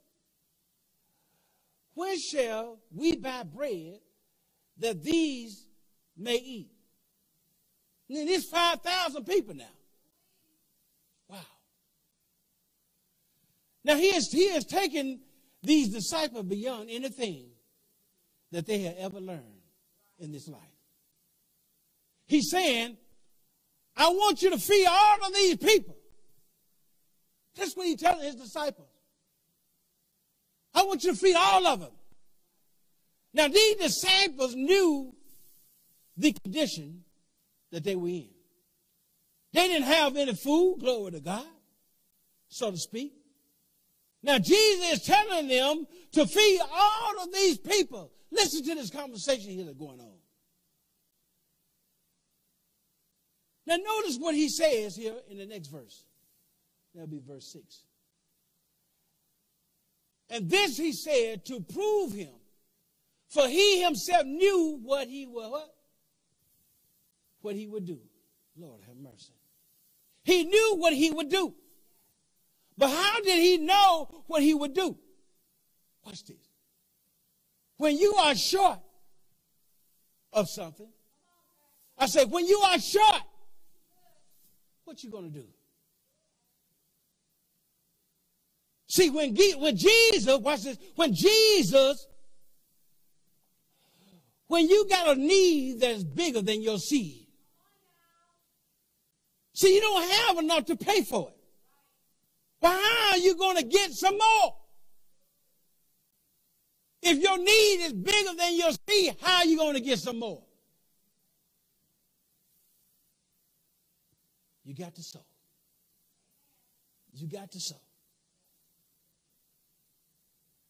When 1.94 2.18
shall 2.20 2.80
we 2.92 3.16
buy 3.16 3.44
bread 3.44 4.00
that 4.80 5.04
these 5.04 5.68
may 6.18 6.38
eat. 6.38 6.72
And 8.10 8.28
there's 8.28 8.50
5,000 8.50 9.24
people 9.26 9.54
now. 9.54 9.66
Now 13.84 13.96
he 13.96 14.12
has, 14.14 14.32
he 14.32 14.50
has 14.50 14.66
taken 14.66 15.22
these 15.64 15.90
disciples 15.90 16.46
beyond 16.46 16.90
anything 16.90 17.48
that 18.52 18.66
they 18.66 18.80
had 18.80 18.96
ever 18.98 19.20
learned 19.20 19.62
in 20.20 20.32
this 20.32 20.48
life. 20.48 20.62
He's 22.28 22.50
saying, 22.50 22.98
I 23.96 24.10
want 24.10 24.42
you 24.42 24.50
to 24.52 24.58
feed 24.58 24.86
all 24.88 25.26
of 25.26 25.34
these 25.34 25.58
people. 25.58 25.98
That's 27.56 27.76
what 27.76 27.88
he's 27.88 28.00
telling 28.00 28.24
his 28.24 28.36
disciples. 28.36 28.88
I 30.74 30.84
want 30.84 31.04
you 31.04 31.12
to 31.12 31.18
feed 31.18 31.36
all 31.36 31.66
of 31.68 31.80
them. 31.82 31.92
Now, 33.34 33.48
these 33.48 33.76
disciples 33.76 34.56
knew 34.56 35.14
the 36.16 36.34
condition 36.34 37.04
that 37.72 37.84
they 37.84 37.96
were 37.96 38.08
in. 38.08 38.30
They 39.54 39.68
didn't 39.68 39.88
have 39.88 40.16
any 40.16 40.34
food, 40.36 40.78
glory 40.80 41.12
to 41.12 41.20
God, 41.20 41.46
so 42.48 42.72
to 42.72 42.78
speak. 42.78 43.14
Now, 44.22 44.38
Jesus 44.38 44.94
is 44.94 45.04
telling 45.06 45.48
them 45.48 45.88
to 46.14 46.26
feed 46.26 46.60
all 46.72 47.24
of 47.24 47.34
these 47.34 47.58
people. 47.58 48.12
Listen 48.32 48.64
to 48.64 48.76
this 48.76 48.90
conversation 48.90 49.52
here 49.52 49.66
that's 49.66 49.78
going 49.78 50.00
on. 50.00 50.18
Now, 53.66 53.78
notice 53.78 54.18
what 54.18 54.36
he 54.36 54.50
says 54.50 54.96
here 54.96 55.16
in 55.30 55.38
the 55.38 55.46
next 55.46 55.68
verse. 55.68 56.06
That'll 56.94 57.08
be 57.08 57.22
verse 57.26 57.52
6. 57.54 57.84
And 60.30 60.50
this 60.50 60.78
he 60.78 60.92
said 60.92 61.46
to 61.46 61.62
prove 61.62 62.12
him, 62.12 62.34
for 63.30 63.48
he 63.48 63.82
himself 63.82 64.26
knew 64.26 64.80
what 64.84 65.08
he 65.08 65.26
would 65.28 65.50
what? 65.50 65.76
What 67.42 67.56
he 67.56 67.68
would 67.68 67.86
do. 67.86 68.00
Lord 68.58 68.82
have 68.88 68.98
mercy. 68.98 69.34
He 70.24 70.44
knew 70.44 70.76
what 70.78 70.94
he 70.94 71.12
would 71.12 71.30
do. 71.30 71.54
But 72.80 72.92
how 72.92 73.20
did 73.20 73.38
he 73.38 73.58
know 73.58 74.24
what 74.28 74.42
he 74.42 74.54
would 74.54 74.74
do? 74.74 74.98
Watch 76.06 76.24
this. 76.24 76.38
When 77.76 77.98
you 77.98 78.14
are 78.14 78.34
short 78.34 78.80
of 80.32 80.48
something, 80.48 80.88
I 81.98 82.06
say, 82.06 82.24
when 82.24 82.48
you 82.48 82.58
are 82.60 82.80
short, 82.80 83.22
what 84.86 85.04
you 85.04 85.12
gonna 85.12 85.28
do? 85.28 85.44
See, 88.88 89.10
when, 89.10 89.36
when 89.36 89.76
Jesus, 89.76 90.40
watch 90.40 90.64
this, 90.64 90.78
when 90.96 91.14
Jesus, 91.14 92.08
when 94.48 94.70
you 94.70 94.88
got 94.90 95.18
a 95.18 95.20
need 95.20 95.82
that's 95.82 96.06
bigger 96.06 96.42
than 96.42 96.62
your 96.62 96.80
seed, 96.80 97.28
see, 99.54 99.76
you 99.76 99.82
don't 99.82 100.10
have 100.10 100.38
enough 100.38 100.66
to 100.68 100.78
pay 100.78 101.04
for 101.04 101.30
it. 101.30 101.39
But 102.62 102.72
how 102.72 103.12
are 103.12 103.18
you 103.18 103.36
going 103.36 103.58
to 103.58 103.64
get 103.64 103.92
some 103.92 104.18
more? 104.18 104.56
If 107.02 107.18
your 107.18 107.38
need 107.38 107.86
is 107.86 107.94
bigger 107.94 108.34
than 108.38 108.58
your 108.58 108.72
seed, 108.88 109.16
how 109.22 109.38
are 109.38 109.46
you 109.46 109.58
going 109.58 109.76
to 109.76 109.82
get 109.82 110.00
some 110.00 110.20
more? 110.20 110.44
You 114.66 114.76
got 114.76 114.94
to 114.96 115.02
sow. 115.02 115.26
You 117.14 117.28
got 117.28 117.52
to 117.52 117.60
sow. 117.60 117.80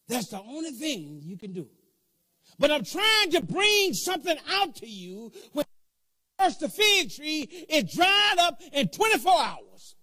That's 0.07 0.27
the 0.27 0.39
only 0.39 0.71
thing 0.71 1.19
you 1.23 1.37
can 1.37 1.51
do. 1.51 1.67
But 2.57 2.71
I'm 2.71 2.83
trying 2.83 3.31
to 3.31 3.41
bring 3.43 3.93
something 3.93 4.37
out 4.49 4.75
to 4.77 4.87
you 4.87 5.31
when 5.53 5.65
first 6.39 6.61
the 6.61 6.69
fig 6.69 7.11
tree 7.11 7.41
is 7.69 7.93
dried 7.93 8.37
up 8.39 8.61
in 8.71 8.87
24 8.87 9.31
hours. 9.31 9.95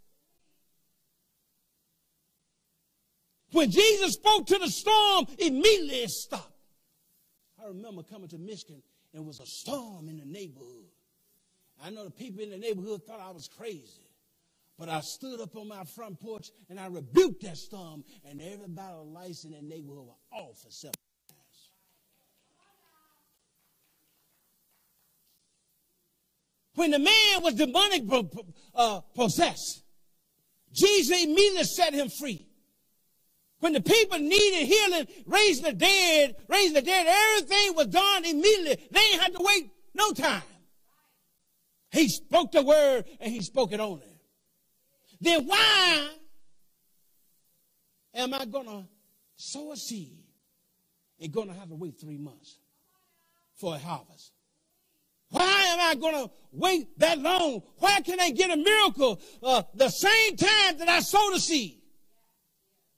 When 3.56 3.70
Jesus 3.70 4.12
spoke 4.12 4.46
to 4.48 4.58
the 4.58 4.68
storm, 4.68 5.24
immediately 5.38 6.02
it 6.02 6.10
stopped. 6.10 6.52
I 7.58 7.66
remember 7.68 8.02
coming 8.02 8.28
to 8.28 8.36
Michigan 8.36 8.82
and 9.14 9.22
it 9.22 9.26
was 9.26 9.40
a 9.40 9.46
storm 9.46 10.10
in 10.10 10.18
the 10.18 10.26
neighborhood. 10.26 10.90
I 11.82 11.88
know 11.88 12.04
the 12.04 12.10
people 12.10 12.42
in 12.42 12.50
the 12.50 12.58
neighborhood 12.58 13.04
thought 13.06 13.18
I 13.18 13.30
was 13.30 13.48
crazy. 13.48 14.02
But 14.78 14.90
I 14.90 15.00
stood 15.00 15.40
up 15.40 15.56
on 15.56 15.68
my 15.68 15.84
front 15.84 16.20
porch 16.20 16.50
and 16.68 16.78
I 16.78 16.88
rebuked 16.88 17.44
that 17.44 17.56
storm, 17.56 18.04
and 18.28 18.42
everybody 18.42 18.94
lights 19.06 19.44
in 19.44 19.52
that 19.52 19.64
neighborhood 19.64 20.04
were 20.04 20.38
off 20.38 20.62
hours. 20.66 21.70
When 26.74 26.90
the 26.90 26.98
man 26.98 27.42
was 27.42 27.54
demonic 27.54 28.02
uh, 28.74 29.00
possessed, 29.14 29.82
Jesus 30.74 31.22
immediately 31.22 31.64
set 31.64 31.94
him 31.94 32.10
free. 32.10 32.45
When 33.60 33.72
the 33.72 33.80
people 33.80 34.18
needed 34.18 34.66
healing, 34.66 35.06
raising 35.26 35.64
the 35.64 35.72
dead, 35.72 36.36
raising 36.48 36.74
the 36.74 36.82
dead, 36.82 37.06
everything 37.06 37.74
was 37.74 37.86
done 37.86 38.24
immediately. 38.24 38.86
They 38.90 39.00
didn't 39.00 39.22
have 39.22 39.32
to 39.34 39.42
wait 39.42 39.70
no 39.94 40.12
time. 40.12 40.42
He 41.90 42.08
spoke 42.08 42.52
the 42.52 42.62
word 42.62 43.06
and 43.20 43.32
he 43.32 43.40
spoke 43.40 43.72
it 43.72 43.80
only 43.80 44.16
then 45.20 45.46
why 45.46 46.08
am 48.14 48.34
I 48.34 48.44
to 48.66 48.84
sow 49.36 49.72
a 49.72 49.76
seed 49.76 50.18
and 51.20 51.32
to 51.32 51.52
have 51.54 51.68
to 51.68 51.74
wait 51.74 51.98
three 51.98 52.18
months 52.18 52.58
for 53.54 53.74
a 53.74 53.78
harvest? 53.78 54.32
Why 55.30 55.64
am 55.70 55.80
I 55.80 55.94
to 56.14 56.30
wait 56.52 56.98
that 56.98 57.18
long? 57.18 57.62
Why 57.78 58.00
can 58.00 58.20
I 58.20 58.30
get 58.30 58.50
a 58.50 58.56
miracle 58.56 59.20
uh, 59.42 59.62
the 59.74 59.88
same 59.88 60.36
time 60.36 60.78
that 60.78 60.88
I 60.88 61.00
sow 61.00 61.30
the 61.32 61.40
seed? 61.40 61.80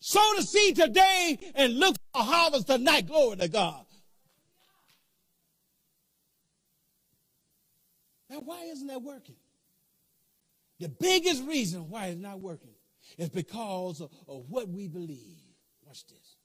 Sow 0.00 0.32
the 0.36 0.42
seed 0.42 0.76
today 0.76 1.38
and 1.54 1.78
look 1.78 1.96
for 2.12 2.20
a 2.20 2.24
harvest 2.24 2.66
tonight. 2.68 3.06
Glory 3.06 3.36
to 3.38 3.48
God. 3.48 3.84
Now, 8.30 8.40
why 8.40 8.64
isn't 8.64 8.86
that 8.86 9.02
working? 9.02 9.36
The 10.78 10.88
biggest 10.88 11.44
reason 11.44 11.88
why 11.88 12.06
it's 12.06 12.20
not 12.20 12.40
working 12.40 12.74
is 13.16 13.30
because 13.30 14.00
of, 14.00 14.10
of 14.28 14.44
what 14.48 14.68
we 14.68 14.86
believe. 14.86 15.38
Watch 15.84 16.06
this. 16.06 16.36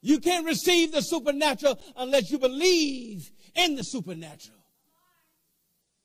You 0.00 0.20
can't 0.20 0.46
receive 0.46 0.92
the 0.92 1.02
supernatural 1.02 1.80
unless 1.96 2.30
you 2.30 2.38
believe 2.38 3.32
in 3.54 3.74
the 3.74 3.82
supernatural. 3.82 4.58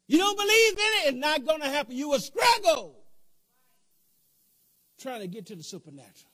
You 0.07 0.17
don't 0.17 0.37
believe 0.37 0.73
in 0.73 0.77
it, 0.77 1.07
it's 1.09 1.17
not 1.17 1.45
going 1.45 1.61
to 1.61 1.67
happen. 1.69 1.95
You 1.95 2.09
will 2.09 2.19
struggle 2.19 3.02
trying 5.03 5.21
to 5.21 5.27
get 5.27 5.45
to 5.47 5.55
the 5.55 5.63
supernatural. 5.63 6.31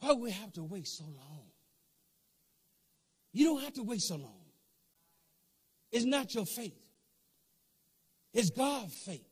Why 0.00 0.12
we 0.14 0.32
have 0.32 0.52
to 0.54 0.64
wait 0.64 0.88
so 0.88 1.04
long? 1.04 1.46
You 3.32 3.46
don't 3.46 3.62
have 3.62 3.74
to 3.74 3.84
wait 3.84 4.02
so 4.02 4.16
long. 4.16 4.34
It's 5.92 6.04
not 6.04 6.34
your 6.34 6.44
faith. 6.44 6.76
It's 8.34 8.50
God's 8.50 8.94
faith 8.94 9.28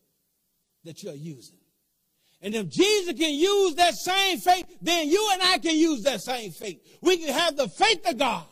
that 0.85 1.03
you're 1.03 1.15
using. 1.15 1.59
And 2.41 2.55
if 2.55 2.69
Jesus 2.69 3.19
can 3.19 3.35
use 3.35 3.75
that 3.75 3.95
same 3.95 4.39
faith, 4.39 4.65
then 4.81 5.09
you 5.09 5.31
and 5.33 5.43
I 5.43 5.59
can 5.59 5.77
use 5.77 6.05
that 6.05 6.21
same 6.23 6.53
faith. 6.53 6.81
We 7.03 7.17
can 7.19 7.35
have 7.35 7.57
the 7.57 7.69
faith 7.69 8.09
of 8.09 8.17
God. 8.17 8.45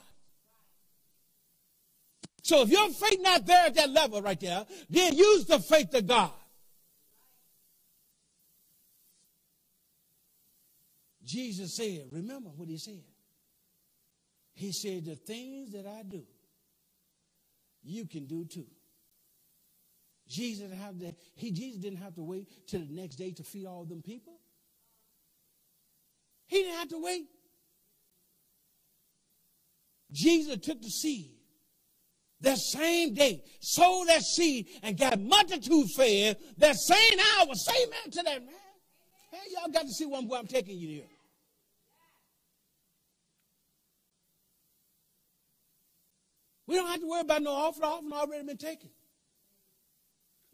So 2.48 2.62
if 2.62 2.70
your 2.70 2.88
faith 2.88 3.20
not 3.20 3.44
there 3.44 3.66
at 3.66 3.74
that 3.74 3.90
level 3.90 4.22
right 4.22 4.40
there, 4.40 4.64
then 4.88 5.14
use 5.14 5.44
the 5.44 5.58
faith 5.58 5.92
of 5.92 6.06
God. 6.06 6.30
Jesus 11.22 11.74
said, 11.74 12.06
remember 12.10 12.48
what 12.56 12.70
he 12.70 12.78
said. 12.78 13.02
He 14.54 14.72
said, 14.72 15.04
the 15.04 15.14
things 15.14 15.72
that 15.72 15.84
I 15.86 16.02
do, 16.04 16.22
you 17.82 18.06
can 18.06 18.24
do 18.24 18.46
too. 18.46 18.64
Jesus 20.26 20.72
have 20.72 20.98
to, 21.00 21.14
he 21.34 21.50
Jesus 21.50 21.82
didn't 21.82 21.98
have 21.98 22.14
to 22.14 22.22
wait 22.22 22.48
till 22.66 22.80
the 22.80 22.94
next 22.94 23.16
day 23.16 23.30
to 23.32 23.42
feed 23.42 23.66
all 23.66 23.84
them 23.84 24.00
people. 24.00 24.40
He 26.46 26.62
didn't 26.62 26.78
have 26.78 26.88
to 26.88 27.02
wait. 27.02 27.26
Jesus 30.10 30.56
took 30.62 30.80
the 30.80 30.88
seed 30.88 31.37
that 32.40 32.58
same 32.58 33.14
day, 33.14 33.42
sowed 33.60 34.06
that 34.08 34.22
seed, 34.22 34.68
and 34.82 34.96
got 34.96 35.20
multitudes 35.20 35.94
fed 35.94 36.36
that 36.58 36.76
same 36.76 37.18
hour. 37.18 37.54
Say 37.54 37.84
amen 37.84 38.10
to 38.12 38.22
that, 38.22 38.44
man. 38.44 38.54
Hey, 39.30 39.50
y'all 39.52 39.70
got 39.70 39.82
to 39.82 39.92
see 39.92 40.06
one 40.06 40.28
where 40.28 40.38
I'm 40.38 40.46
taking 40.46 40.78
you 40.78 40.88
here. 40.88 41.04
We 46.66 46.74
don't 46.74 46.86
have 46.86 47.00
to 47.00 47.06
worry 47.08 47.22
about 47.22 47.42
no 47.42 47.50
offering. 47.50 47.84
Offering 47.84 48.12
already 48.12 48.46
been 48.46 48.56
taken. 48.58 48.90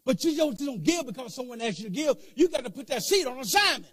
But 0.05 0.23
you 0.23 0.37
don't, 0.37 0.59
you 0.59 0.67
don't 0.67 0.83
give 0.83 1.05
because 1.07 1.35
someone 1.35 1.59
asked 1.61 1.79
you 1.79 1.85
to 1.85 1.91
give. 1.91 2.15
You 2.35 2.47
got 2.47 2.63
to 2.63 2.69
put 2.69 2.87
that 2.87 3.01
seed 3.03 3.27
on 3.27 3.39
assignment. 3.39 3.91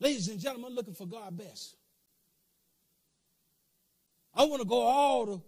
Ladies 0.00 0.28
and 0.28 0.40
gentlemen, 0.40 0.74
looking 0.74 0.94
for 0.94 1.06
God 1.06 1.36
best. 1.36 1.76
I 4.34 4.44
want 4.44 4.62
to 4.62 4.68
go 4.68 4.80
all 4.82 5.26
the 5.26 5.40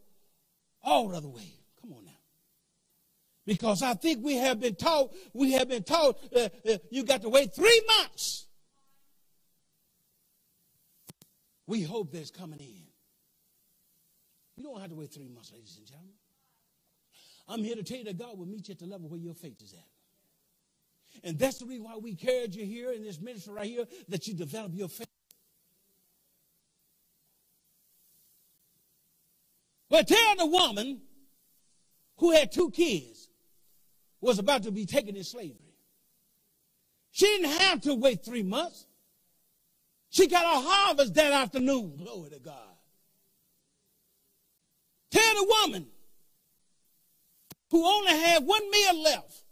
all 0.82 1.08
the 1.08 1.16
other 1.16 1.28
way. 1.28 1.52
Come 1.80 1.92
on 1.92 2.04
now. 2.04 2.12
Because 3.44 3.82
I 3.82 3.94
think 3.94 4.24
we 4.24 4.36
have 4.36 4.60
been 4.60 4.74
taught, 4.74 5.14
we 5.32 5.52
have 5.52 5.68
been 5.68 5.84
taught 5.84 6.18
uh, 6.34 6.48
uh, 6.68 6.78
you 6.90 7.04
got 7.04 7.22
to 7.22 7.28
wait 7.28 7.54
three 7.54 7.82
months. 7.86 8.46
We 11.66 11.82
hope 11.82 12.12
there's 12.12 12.30
coming 12.30 12.60
in. 12.60 12.86
You 14.56 14.64
don't 14.64 14.80
have 14.80 14.90
to 14.90 14.96
wait 14.96 15.12
three 15.12 15.28
months, 15.28 15.52
ladies 15.52 15.76
and 15.78 15.86
gentlemen. 15.86 16.14
I'm 17.48 17.62
here 17.62 17.76
to 17.76 17.82
tell 17.82 17.98
you 17.98 18.04
that 18.04 18.18
God 18.18 18.38
will 18.38 18.46
meet 18.46 18.68
you 18.68 18.72
at 18.72 18.78
the 18.78 18.86
level 18.86 19.08
where 19.08 19.20
your 19.20 19.34
faith 19.34 19.60
is 19.62 19.74
at. 19.74 21.24
And 21.24 21.38
that's 21.38 21.58
the 21.58 21.66
reason 21.66 21.84
why 21.84 21.96
we 21.96 22.14
carried 22.14 22.54
you 22.54 22.64
here 22.64 22.92
in 22.92 23.02
this 23.02 23.20
ministry 23.20 23.52
right 23.52 23.66
here, 23.66 23.84
that 24.08 24.26
you 24.26 24.34
develop 24.34 24.72
your 24.74 24.88
faith. 24.88 25.06
But 29.96 30.08
tell 30.08 30.36
the 30.36 30.44
woman 30.44 31.00
who 32.18 32.32
had 32.32 32.52
two 32.52 32.70
kids 32.70 33.30
was 34.20 34.38
about 34.38 34.64
to 34.64 34.70
be 34.70 34.84
taken 34.84 35.16
in 35.16 35.24
slavery. 35.24 35.72
She 37.12 37.24
didn't 37.24 37.58
have 37.58 37.80
to 37.80 37.94
wait 37.94 38.22
three 38.22 38.42
months. 38.42 38.84
She 40.10 40.26
got 40.26 40.44
a 40.44 40.60
harvest 40.68 41.14
that 41.14 41.32
afternoon. 41.32 41.96
Glory 41.96 42.28
to 42.28 42.38
God. 42.38 42.76
Tell 45.10 45.34
the 45.34 45.56
woman 45.62 45.86
who 47.70 47.82
only 47.82 48.12
had 48.12 48.44
one 48.44 48.70
meal 48.70 49.02
left 49.02 49.44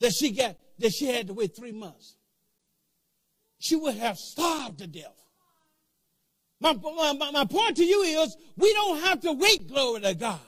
that 0.00 0.14
she 0.14 0.30
got 0.30 0.56
that 0.78 0.94
she 0.94 1.04
had 1.04 1.26
to 1.26 1.34
wait 1.34 1.54
three 1.54 1.72
months, 1.72 2.16
she 3.58 3.76
would 3.76 3.96
have 3.96 4.16
starved 4.16 4.78
to 4.78 4.86
death. 4.86 5.25
My, 6.60 6.72
my, 6.72 7.30
my 7.32 7.44
point 7.44 7.76
to 7.76 7.84
you 7.84 8.02
is 8.02 8.36
we 8.56 8.72
don't 8.72 9.00
have 9.00 9.20
to 9.20 9.32
wait, 9.32 9.68
glory 9.68 10.00
to 10.00 10.14
God. 10.14 10.40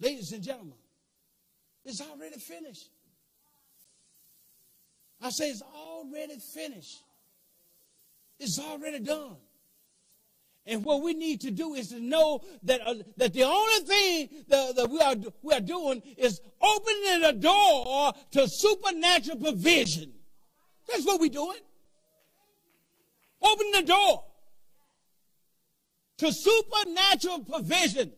Ladies 0.00 0.32
and 0.32 0.42
gentlemen, 0.42 0.78
it's 1.84 2.00
already 2.00 2.38
finished. 2.38 2.88
I 5.20 5.30
say 5.30 5.50
it's 5.50 5.62
already 5.62 6.38
finished. 6.38 6.98
It's 8.38 8.58
already 8.58 8.98
done. 8.98 9.36
And 10.66 10.84
what 10.84 11.02
we 11.02 11.14
need 11.14 11.40
to 11.42 11.50
do 11.50 11.74
is 11.74 11.88
to 11.88 12.00
know 12.00 12.40
that, 12.64 12.86
uh, 12.86 12.94
that 13.16 13.32
the 13.32 13.42
only 13.42 13.80
thing 13.84 14.28
that, 14.48 14.76
that 14.76 14.88
we, 14.88 15.00
are, 15.00 15.14
we 15.42 15.54
are 15.54 15.60
doing 15.60 16.02
is 16.16 16.40
opening 16.60 17.20
the 17.20 17.32
door 17.32 18.12
to 18.32 18.48
supernatural 18.48 19.38
provision. 19.38 20.12
That's 20.88 21.04
what 21.04 21.20
we're 21.20 21.30
doing. 21.30 21.58
Open 23.42 23.66
the 23.72 23.82
door 23.82 24.24
to 26.18 26.32
supernatural 26.32 27.40
provision, 27.40 28.12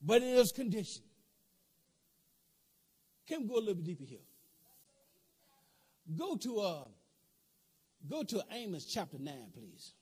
but 0.00 0.22
it 0.22 0.36
is 0.38 0.52
conditioned. 0.52 1.06
Can 3.28 3.42
we 3.42 3.48
go 3.48 3.56
a 3.56 3.60
little 3.60 3.74
bit 3.74 3.84
deeper 3.84 4.04
here? 4.04 4.18
Go 6.16 6.36
to 6.36 6.60
uh, 6.60 6.84
go 8.08 8.22
to 8.24 8.42
Amos 8.50 8.84
chapter 8.84 9.18
nine, 9.18 9.50
please. 9.54 9.92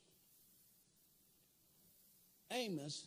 Amos, 2.52 3.06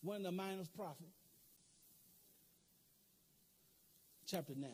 one 0.00 0.18
of 0.18 0.22
the 0.22 0.32
minor 0.32 0.62
prophets, 0.74 1.10
chapter 4.26 4.54
9. 4.56 4.70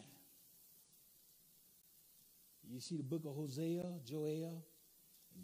You 2.68 2.80
see 2.80 2.96
the 2.96 3.02
book 3.02 3.22
of 3.24 3.34
Hosea, 3.34 3.82
Joel, 4.06 4.62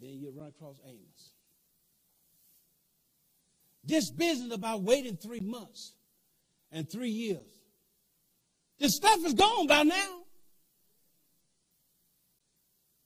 then 0.01 0.19
you 0.19 0.31
run 0.35 0.47
across 0.47 0.79
Amos. 0.85 1.31
This 3.83 4.09
business 4.11 4.53
about 4.53 4.81
waiting 4.81 5.15
three 5.15 5.39
months 5.39 5.93
and 6.71 6.89
three 6.89 7.09
years. 7.09 7.39
This 8.79 8.95
stuff 8.95 9.25
is 9.25 9.33
gone 9.33 9.67
by 9.67 9.83
now. 9.83 10.19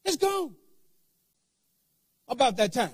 It's 0.03 0.17
gone. 0.17 0.55
About 2.27 2.57
that 2.57 2.73
time. 2.73 2.89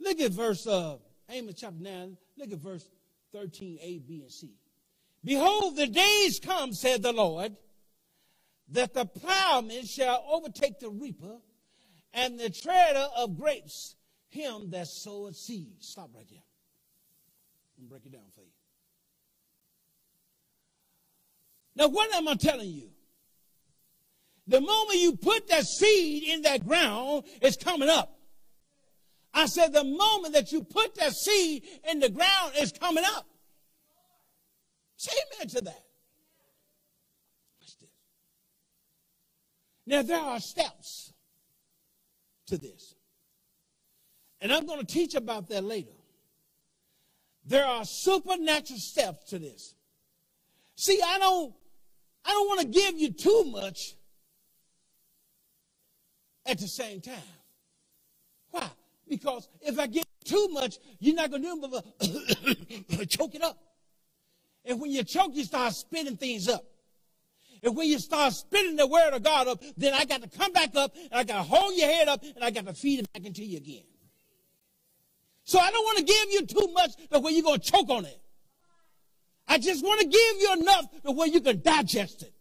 Look 0.00 0.20
at 0.20 0.30
verse 0.32 0.66
uh, 0.66 0.96
Amos 1.28 1.54
chapter 1.56 1.82
9. 1.82 2.16
Look 2.38 2.52
at 2.52 2.58
verse 2.58 2.88
13, 3.32 3.78
A, 3.82 3.98
B, 3.98 4.20
and 4.22 4.30
C. 4.30 4.54
Behold, 5.24 5.76
the 5.76 5.86
days 5.86 6.40
come, 6.40 6.72
said 6.72 7.02
the 7.02 7.12
Lord, 7.12 7.56
that 8.70 8.94
the 8.94 9.04
plowman 9.04 9.84
shall 9.84 10.24
overtake 10.30 10.78
the 10.78 10.90
reaper, 10.90 11.36
and 12.12 12.38
the 12.38 12.50
treader 12.50 13.06
of 13.16 13.38
grapes 13.38 13.96
him 14.28 14.70
that 14.70 14.86
soweth 14.86 15.36
seed. 15.36 15.76
Stop 15.80 16.10
right 16.14 16.26
there. 16.28 16.42
And 17.78 17.88
break 17.88 18.06
it 18.06 18.12
down 18.12 18.22
for 18.34 18.42
you. 18.42 18.52
Now, 21.76 21.88
what 21.88 22.12
am 22.14 22.26
I 22.26 22.34
telling 22.34 22.70
you? 22.70 22.90
The 24.46 24.60
moment 24.60 24.98
you 24.98 25.16
put 25.16 25.48
that 25.48 25.64
seed 25.64 26.24
in 26.24 26.42
that 26.42 26.66
ground, 26.66 27.24
it's 27.40 27.56
coming 27.56 27.88
up. 27.88 28.18
I 29.32 29.46
said, 29.46 29.72
the 29.72 29.84
moment 29.84 30.34
that 30.34 30.50
you 30.50 30.64
put 30.64 30.94
that 30.96 31.12
seed 31.12 31.62
in 31.88 32.00
the 32.00 32.08
ground 32.08 32.52
it's 32.54 32.72
coming 32.72 33.04
up. 33.04 33.26
Say 34.96 35.12
amen 35.36 35.48
to 35.48 35.60
that. 35.60 35.84
Now, 39.86 40.02
there 40.02 40.20
are 40.20 40.40
steps 40.40 41.12
to 42.48 42.58
this. 42.58 42.94
And 44.40 44.52
I'm 44.52 44.66
going 44.66 44.80
to 44.80 44.86
teach 44.86 45.14
about 45.14 45.48
that 45.48 45.64
later. 45.64 45.92
There 47.44 47.64
are 47.64 47.84
supernatural 47.84 48.78
steps 48.78 49.30
to 49.30 49.38
this. 49.38 49.74
See, 50.76 51.00
I 51.04 51.18
don't, 51.18 51.54
I 52.24 52.30
don't 52.30 52.46
want 52.46 52.60
to 52.60 52.66
give 52.66 52.98
you 52.98 53.10
too 53.10 53.44
much 53.50 53.94
at 56.46 56.58
the 56.58 56.68
same 56.68 57.00
time. 57.00 57.14
Why? 58.50 58.68
Because 59.08 59.48
if 59.60 59.78
I 59.78 59.86
give 59.86 60.04
too 60.24 60.48
much, 60.52 60.78
you're 60.98 61.14
not 61.14 61.30
going 61.30 61.42
to 61.42 61.48
do 61.48 61.82
it 62.00 62.84
but 62.98 63.08
choke 63.08 63.34
it 63.34 63.42
up. 63.42 63.58
And 64.64 64.80
when 64.80 64.90
you 64.90 65.02
choke, 65.02 65.34
you 65.34 65.44
start 65.44 65.72
spinning 65.72 66.16
things 66.16 66.48
up. 66.48 66.64
And 67.62 67.76
when 67.76 67.88
you 67.88 67.98
start 67.98 68.32
spitting 68.32 68.76
the 68.76 68.86
word 68.86 69.14
of 69.14 69.22
God 69.22 69.48
up, 69.48 69.62
then 69.76 69.94
I 69.94 70.04
got 70.04 70.22
to 70.22 70.28
come 70.28 70.52
back 70.52 70.74
up 70.76 70.94
and 70.94 71.12
I 71.12 71.24
got 71.24 71.38
to 71.38 71.42
hold 71.42 71.74
your 71.74 71.88
head 71.88 72.08
up 72.08 72.22
and 72.22 72.42
I 72.42 72.50
got 72.50 72.66
to 72.66 72.74
feed 72.74 73.00
it 73.00 73.12
back 73.12 73.24
into 73.24 73.44
you 73.44 73.58
again. 73.58 73.84
So 75.44 75.58
I 75.58 75.70
don't 75.70 75.82
want 75.82 75.98
to 75.98 76.04
give 76.04 76.30
you 76.30 76.46
too 76.46 76.72
much 76.72 76.90
the 77.10 77.20
way 77.20 77.32
you're 77.32 77.42
going 77.42 77.60
to 77.60 77.70
choke 77.70 77.88
on 77.88 78.04
it. 78.04 78.20
I 79.48 79.58
just 79.58 79.82
want 79.82 80.00
to 80.00 80.06
give 80.06 80.40
you 80.40 80.52
enough 80.60 80.84
the 81.02 81.12
way 81.12 81.28
you 81.28 81.40
can 81.40 81.62
digest 81.62 82.22
it. 82.22 82.34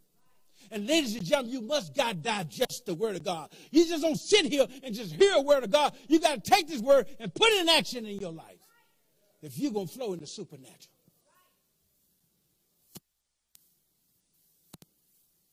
And 0.71 0.85
ladies 0.85 1.15
and 1.15 1.23
gentlemen, 1.23 1.53
you 1.53 1.61
must 1.61 1.95
God 1.95 2.21
digest 2.21 2.85
the 2.85 2.93
word 2.93 3.15
of 3.15 3.23
God. 3.23 3.49
You 3.71 3.87
just 3.87 4.03
don't 4.03 4.17
sit 4.17 4.45
here 4.45 4.67
and 4.83 4.93
just 4.93 5.13
hear 5.13 5.33
a 5.35 5.41
word 5.41 5.63
of 5.63 5.71
God. 5.71 5.95
You 6.09 6.19
got 6.19 6.43
to 6.43 6.51
take 6.51 6.67
this 6.67 6.81
word 6.81 7.07
and 7.19 7.33
put 7.33 7.47
it 7.47 7.61
in 7.61 7.69
action 7.69 8.05
in 8.05 8.17
your 8.19 8.33
life. 8.33 8.59
If 9.41 9.57
you're 9.57 9.71
going 9.71 9.87
to 9.87 9.93
flow 9.93 10.13
in 10.13 10.19
the 10.19 10.27
supernatural. 10.27 10.96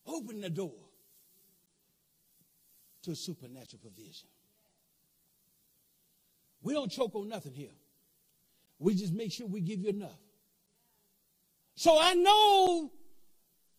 Open 0.06 0.40
the 0.40 0.50
door 0.50 0.74
to 3.02 3.14
supernatural 3.14 3.80
provision. 3.80 4.28
We 6.62 6.72
don't 6.72 6.90
choke 6.90 7.14
on 7.14 7.28
nothing 7.28 7.52
here. 7.52 7.74
We 8.78 8.94
just 8.94 9.12
make 9.12 9.32
sure 9.32 9.46
we 9.46 9.60
give 9.60 9.80
you 9.80 9.90
enough. 9.90 10.20
So 11.76 11.98
I 12.00 12.14
know 12.14 12.90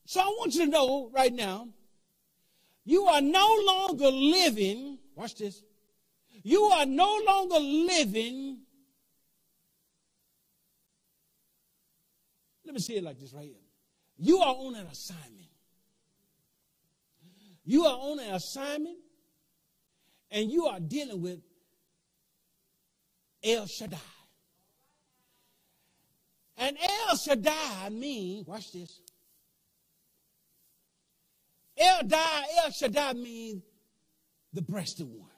so 0.05 0.21
I 0.21 0.25
want 0.25 0.53
you 0.53 0.65
to 0.65 0.71
know 0.71 1.09
right 1.13 1.33
now, 1.33 1.67
you 2.83 3.05
are 3.05 3.21
no 3.21 3.47
longer 3.65 4.09
living, 4.11 4.99
watch 5.15 5.35
this, 5.35 5.63
you 6.43 6.61
are 6.61 6.85
no 6.85 7.21
longer 7.25 7.59
living. 7.59 8.59
Let 12.63 12.75
me 12.75 12.79
say 12.79 12.95
it 12.95 13.03
like 13.03 13.19
this 13.19 13.33
right 13.33 13.45
here. 13.45 13.55
You 14.17 14.39
are 14.39 14.53
on 14.53 14.75
an 14.75 14.85
assignment. 14.85 15.47
You 17.65 17.85
are 17.85 17.97
on 17.97 18.19
an 18.19 18.35
assignment 18.35 18.97
and 20.29 20.51
you 20.51 20.65
are 20.65 20.79
dealing 20.79 21.21
with 21.21 21.39
El 23.43 23.65
Shaddai. 23.65 23.97
And 26.57 26.77
El 27.09 27.17
Shaddai 27.17 27.89
means, 27.89 28.47
watch 28.47 28.71
this, 28.71 29.01
El 31.77 32.07
Dai, 32.07 32.43
El 32.63 32.71
Shaddai 32.71 33.13
means 33.13 33.63
the 34.53 34.61
breasted 34.61 35.07
one. 35.07 35.29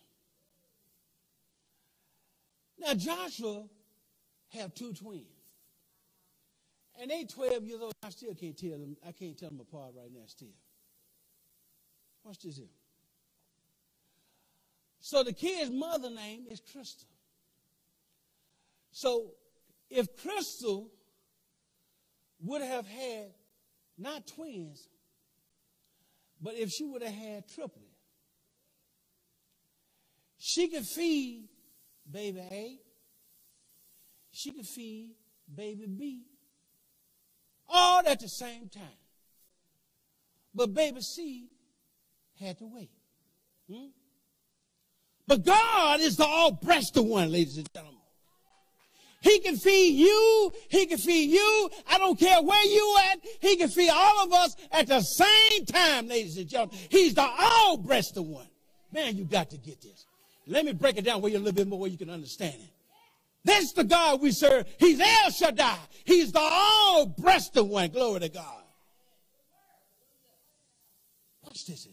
Now 2.79 2.93
Joshua 2.93 3.63
have 4.49 4.73
two 4.75 4.93
twins. 4.93 5.25
And 6.99 7.11
they 7.11 7.25
12 7.25 7.63
years 7.63 7.81
old. 7.81 7.93
I 8.03 8.09
still 8.09 8.33
can't 8.33 8.57
tell 8.57 8.71
them, 8.71 8.97
I 9.07 9.11
can't 9.11 9.37
tell 9.37 9.49
them 9.49 9.59
apart 9.59 9.93
right 9.95 10.11
now 10.11 10.25
still. 10.27 10.53
Watch 12.27 12.39
this 12.39 12.57
here. 12.57 12.65
So 14.99 15.23
the 15.23 15.31
kid's 15.31 15.71
mother 15.71 16.09
name 16.09 16.43
is 16.51 16.59
Crystal. 16.59 17.07
So 18.91 19.31
if 19.89 20.07
Crystal 20.17 20.89
would 22.41 22.61
have 22.61 22.85
had 22.85 23.31
not 23.97 24.27
twins, 24.27 24.89
but 26.41 26.55
if 26.55 26.69
she 26.69 26.83
would 26.83 27.01
have 27.01 27.13
had 27.13 27.47
triplets, 27.47 27.95
she 30.37 30.67
could 30.67 30.85
feed 30.85 31.47
baby 32.11 32.39
A, 32.39 32.77
she 34.31 34.51
could 34.51 34.67
feed 34.67 35.11
baby 35.55 35.87
B, 35.87 36.25
all 37.69 38.01
at 38.05 38.19
the 38.19 38.27
same 38.27 38.67
time. 38.67 38.99
But 40.53 40.73
baby 40.73 40.99
C 40.99 41.51
had 42.45 42.57
to 42.59 42.65
wait. 42.65 42.89
Hmm? 43.71 43.87
But 45.27 45.45
God 45.45 45.99
is 45.99 46.15
the 46.15 46.25
all 46.25 46.51
breasted 46.51 47.05
one, 47.05 47.31
ladies 47.31 47.57
and 47.57 47.67
gentlemen. 47.73 47.95
He 49.21 49.39
can 49.39 49.57
feed 49.57 49.95
you. 49.97 50.53
He 50.69 50.85
can 50.85 50.97
feed 50.97 51.31
you. 51.31 51.69
I 51.89 51.97
don't 51.97 52.17
care 52.17 52.41
where 52.41 52.65
you 52.65 52.97
at. 53.11 53.19
He 53.41 53.57
can 53.57 53.67
feed 53.67 53.89
all 53.89 54.23
of 54.23 54.31
us 54.31 54.55
at 54.71 54.87
the 54.87 55.01
same 55.01 55.65
time, 55.65 56.07
ladies 56.07 56.37
and 56.37 56.47
gentlemen. 56.47 56.77
He's 56.89 57.15
the 57.15 57.27
all-breasted 57.27 58.23
one. 58.23 58.47
Man, 58.93 59.17
you 59.17 59.25
got 59.25 59.49
to 59.49 59.57
get 59.57 59.81
this. 59.81 60.05
Let 60.45 60.63
me 60.63 60.71
break 60.71 60.97
it 60.97 61.03
down 61.03 61.21
where 61.21 61.31
you 61.31 61.37
a 61.37 61.39
little 61.39 61.51
bit 61.51 61.67
more 61.67 61.79
where 61.79 61.89
you 61.89 61.97
can 61.97 62.09
understand 62.09 62.55
it. 62.55 62.69
That's 63.43 63.73
the 63.73 63.83
God 63.83 64.21
we 64.21 64.31
serve. 64.31 64.65
He's 64.79 64.99
El 64.99 65.31
Shaddai. 65.31 65.77
He's 66.05 66.31
the 66.31 66.39
all-breasted 66.39 67.65
one. 67.65 67.89
Glory 67.89 68.21
to 68.21 68.29
God. 68.29 68.63
Watch 71.43 71.65
this. 71.65 71.87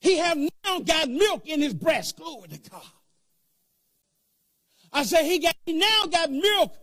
He 0.00 0.16
have 0.16 0.38
now 0.38 0.80
got 0.80 1.08
milk 1.08 1.46
in 1.46 1.60
his 1.60 1.74
breast. 1.74 2.16
Glory 2.16 2.48
to 2.48 2.70
God. 2.70 2.82
I 4.92 5.04
say 5.04 5.28
he 5.28 5.38
got 5.38 5.54
he 5.66 5.74
now 5.74 6.06
got 6.10 6.30
milk 6.30 6.74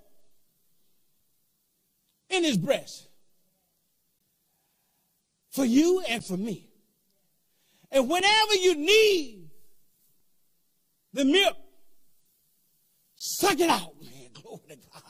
in 2.30 2.44
his 2.44 2.58
breast 2.58 3.08
for 5.52 5.66
you 5.66 6.04
and 6.08 6.24
for 6.24 6.38
me. 6.38 6.70
And 7.92 8.10
whenever 8.10 8.54
you 8.56 8.76
need 8.76 9.50
the 11.14 11.26
milk, 11.26 11.58
suck 13.16 13.60
it 13.60 13.70
out, 13.70 13.94
man. 14.02 14.30
Glory 14.34 14.62
to 14.70 14.78
God. 14.94 15.07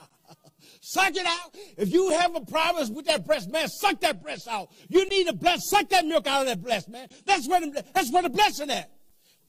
Suck 0.90 1.18
it 1.18 1.26
out. 1.26 1.54
If 1.76 1.92
you 1.92 2.12
have 2.12 2.34
a 2.34 2.40
problem 2.40 2.94
with 2.94 3.08
that 3.08 3.26
breast, 3.26 3.52
man, 3.52 3.68
suck 3.68 4.00
that 4.00 4.24
breast 4.24 4.48
out. 4.48 4.70
You 4.88 5.06
need 5.10 5.28
a 5.28 5.34
bless, 5.34 5.70
suck 5.70 5.90
that 5.90 6.06
milk 6.06 6.28
out 6.28 6.44
of 6.44 6.48
that 6.48 6.62
breast, 6.62 6.88
man. 6.88 7.10
That's 7.26 7.46
where 7.46 7.60
the, 7.60 7.84
that's 7.94 8.10
where 8.10 8.24
the 8.24 8.30
blessing 8.30 8.70
at. 8.70 8.90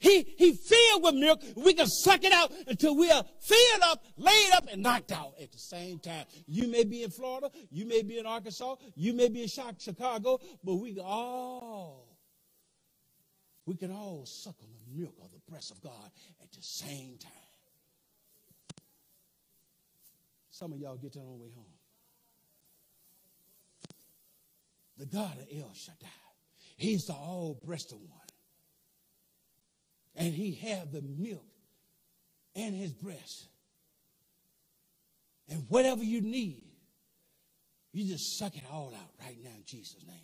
He, 0.00 0.34
he 0.36 0.54
filled 0.54 1.04
with 1.04 1.14
milk. 1.14 1.40
We 1.54 1.74
can 1.74 1.86
suck 1.86 2.24
it 2.24 2.32
out 2.32 2.52
until 2.66 2.96
we 2.96 3.08
are 3.12 3.24
filled 3.40 3.82
up, 3.84 4.04
laid 4.16 4.50
up, 4.52 4.66
and 4.72 4.82
knocked 4.82 5.12
out 5.12 5.34
at 5.40 5.52
the 5.52 5.58
same 5.58 6.00
time. 6.00 6.24
You 6.48 6.66
may 6.66 6.82
be 6.82 7.04
in 7.04 7.10
Florida. 7.10 7.52
You 7.70 7.86
may 7.86 8.02
be 8.02 8.18
in 8.18 8.26
Arkansas. 8.26 8.74
You 8.96 9.12
may 9.12 9.28
be 9.28 9.42
in 9.42 9.48
Chicago. 9.48 10.40
But 10.64 10.74
we 10.74 10.98
all, 10.98 12.18
we 13.64 13.76
can 13.76 13.92
all 13.92 14.26
suck 14.26 14.56
on 14.60 14.70
the 14.72 15.00
milk 15.00 15.14
of 15.22 15.30
the 15.30 15.40
breast 15.48 15.70
of 15.70 15.80
God 15.82 16.10
at 16.42 16.50
the 16.50 16.62
same 16.62 17.16
time. 17.18 17.47
Some 20.58 20.72
of 20.72 20.80
y'all 20.80 20.96
get 20.96 21.16
on 21.16 21.24
the 21.24 21.44
way 21.44 21.52
home. 21.54 21.64
The 24.96 25.06
God 25.06 25.38
of 25.38 25.46
El 25.56 25.72
Shaddai. 25.72 26.08
He's 26.76 27.06
the 27.06 27.12
all-breasted 27.12 27.96
one. 27.96 28.18
And 30.16 30.34
he 30.34 30.54
had 30.54 30.90
the 30.90 31.00
milk 31.00 31.46
in 32.56 32.74
his 32.74 32.92
breast. 32.92 33.46
And 35.48 35.64
whatever 35.68 36.02
you 36.02 36.22
need, 36.22 36.64
you 37.92 38.10
just 38.10 38.36
suck 38.36 38.56
it 38.56 38.64
all 38.68 38.92
out 39.00 39.12
right 39.24 39.38
now 39.40 39.50
in 39.56 39.62
Jesus' 39.64 40.04
name. 40.08 40.16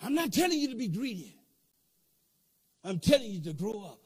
I'm 0.00 0.14
not 0.14 0.32
telling 0.32 0.60
you 0.60 0.68
to 0.68 0.76
be 0.76 0.86
greedy. 0.86 1.34
I'm 2.84 3.00
telling 3.00 3.32
you 3.32 3.42
to 3.42 3.52
grow 3.52 3.82
up. 3.82 3.98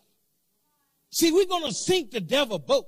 See, 1.11 1.33
we're 1.33 1.45
going 1.45 1.67
to 1.67 1.75
sink 1.75 2.13
the 2.13 2.21
devil 2.21 2.59
boat. 2.59 2.87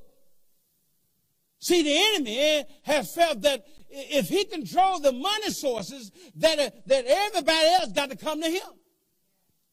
See, 1.59 1.83
the 1.83 1.97
enemy 2.14 2.64
has 2.83 3.14
felt 3.14 3.40
that 3.42 3.64
if 3.88 4.29
he 4.29 4.45
controls 4.45 5.01
the 5.01 5.12
money 5.12 5.51
sources, 5.51 6.12
that, 6.37 6.59
uh, 6.59 6.71
that 6.87 7.05
everybody 7.07 7.69
else 7.69 7.92
got 7.92 8.11
to 8.11 8.16
come 8.16 8.42
to 8.42 8.49
him. 8.49 8.69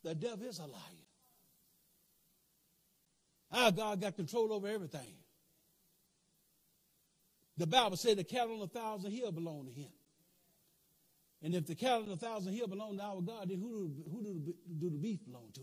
The 0.04 0.16
devil 0.16 0.48
is 0.48 0.60
a 0.60 0.66
liar. 0.66 0.82
Our 3.52 3.72
God 3.72 4.02
got 4.02 4.16
control 4.16 4.52
over 4.54 4.68
everything. 4.68 5.14
The 7.58 7.68
Bible 7.68 7.98
said 7.98 8.18
the 8.18 8.24
cattle 8.24 8.56
on 8.56 8.62
a 8.64 8.68
thousand 8.68 9.12
hill 9.12 9.32
belong 9.32 9.68
to 9.68 9.72
him. 9.72 9.90
And 11.44 11.54
if 11.54 11.68
the 11.68 11.76
cattle 11.76 12.04
on 12.04 12.10
a 12.10 12.18
thousand 12.18 12.54
hill 12.54 12.68
belong 12.68 12.98
to 12.98 13.04
our 13.04 13.22
God, 13.22 13.50
then 13.50 13.60
who 13.60 13.92
who 14.10 14.24
do, 14.24 14.54
do 14.80 14.90
the 14.90 14.98
beef 14.98 15.24
belong 15.26 15.50
to? 15.54 15.62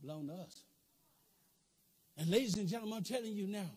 Belong 0.00 0.28
to 0.28 0.34
us. 0.34 0.64
And 2.16 2.28
ladies 2.28 2.56
and 2.56 2.68
gentlemen, 2.68 2.98
I'm 2.98 3.04
telling 3.04 3.32
you 3.32 3.46
now, 3.46 3.70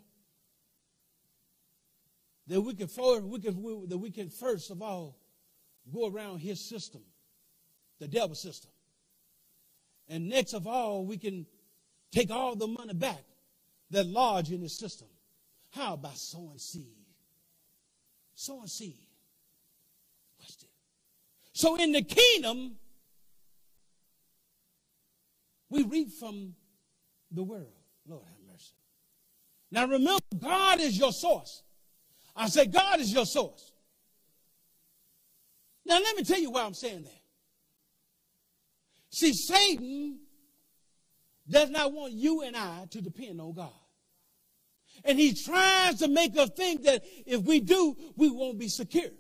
that 2.47 2.61
we 2.61 2.73
can, 2.73 2.87
we 3.29 3.39
can, 3.39 3.87
that 3.89 3.97
we 3.97 4.11
can 4.11 4.29
first 4.29 4.71
of 4.71 4.81
all 4.81 5.17
go 5.93 6.07
around 6.07 6.39
his 6.39 6.59
system, 6.59 7.01
the 7.99 8.07
devil 8.07 8.35
system. 8.35 8.71
And 10.07 10.29
next 10.29 10.53
of 10.53 10.67
all, 10.67 11.05
we 11.05 11.17
can 11.17 11.45
take 12.11 12.29
all 12.29 12.55
the 12.55 12.67
money 12.67 12.93
back 12.93 13.23
that 13.91 14.05
lodge 14.05 14.51
in 14.51 14.61
his 14.61 14.77
system. 14.77 15.07
How 15.71 15.95
about 15.95 16.17
sowing 16.17 16.57
seed? 16.57 16.95
Sowing 18.35 18.67
seed. 18.67 19.05
So 21.55 21.77
in 21.77 21.93
the 21.93 22.01
kingdom, 22.01 22.75
we 25.69 25.83
reap 25.83 26.11
from 26.11 26.53
the 27.31 27.43
world. 27.43 27.71
Lord 28.05 28.23
have 28.25 28.51
mercy. 28.51 28.75
Now 29.71 29.87
remember, 29.87 30.19
God 30.37 30.81
is 30.81 30.97
your 30.97 31.13
source. 31.13 31.63
I 32.35 32.49
say, 32.49 32.65
God 32.65 32.99
is 32.99 33.13
your 33.13 33.25
source. 33.25 33.71
Now, 35.85 35.99
let 35.99 36.17
me 36.17 36.23
tell 36.23 36.39
you 36.39 36.51
why 36.51 36.63
I'm 36.63 36.73
saying 36.73 37.03
that. 37.03 37.21
See, 39.09 39.33
Satan 39.33 40.19
does 41.47 41.69
not 41.69 41.93
want 41.93 42.13
you 42.13 42.41
and 42.41 42.55
I 42.55 42.85
to 42.91 43.01
depend 43.01 43.39
on 43.39 43.53
God. 43.53 43.69
And 45.03 45.19
he 45.19 45.33
tries 45.33 45.99
to 45.99 46.07
make 46.07 46.37
us 46.37 46.49
think 46.55 46.83
that 46.83 47.03
if 47.25 47.41
we 47.41 47.59
do, 47.59 47.95
we 48.15 48.29
won't 48.29 48.57
be 48.57 48.67
secure. 48.67 49.11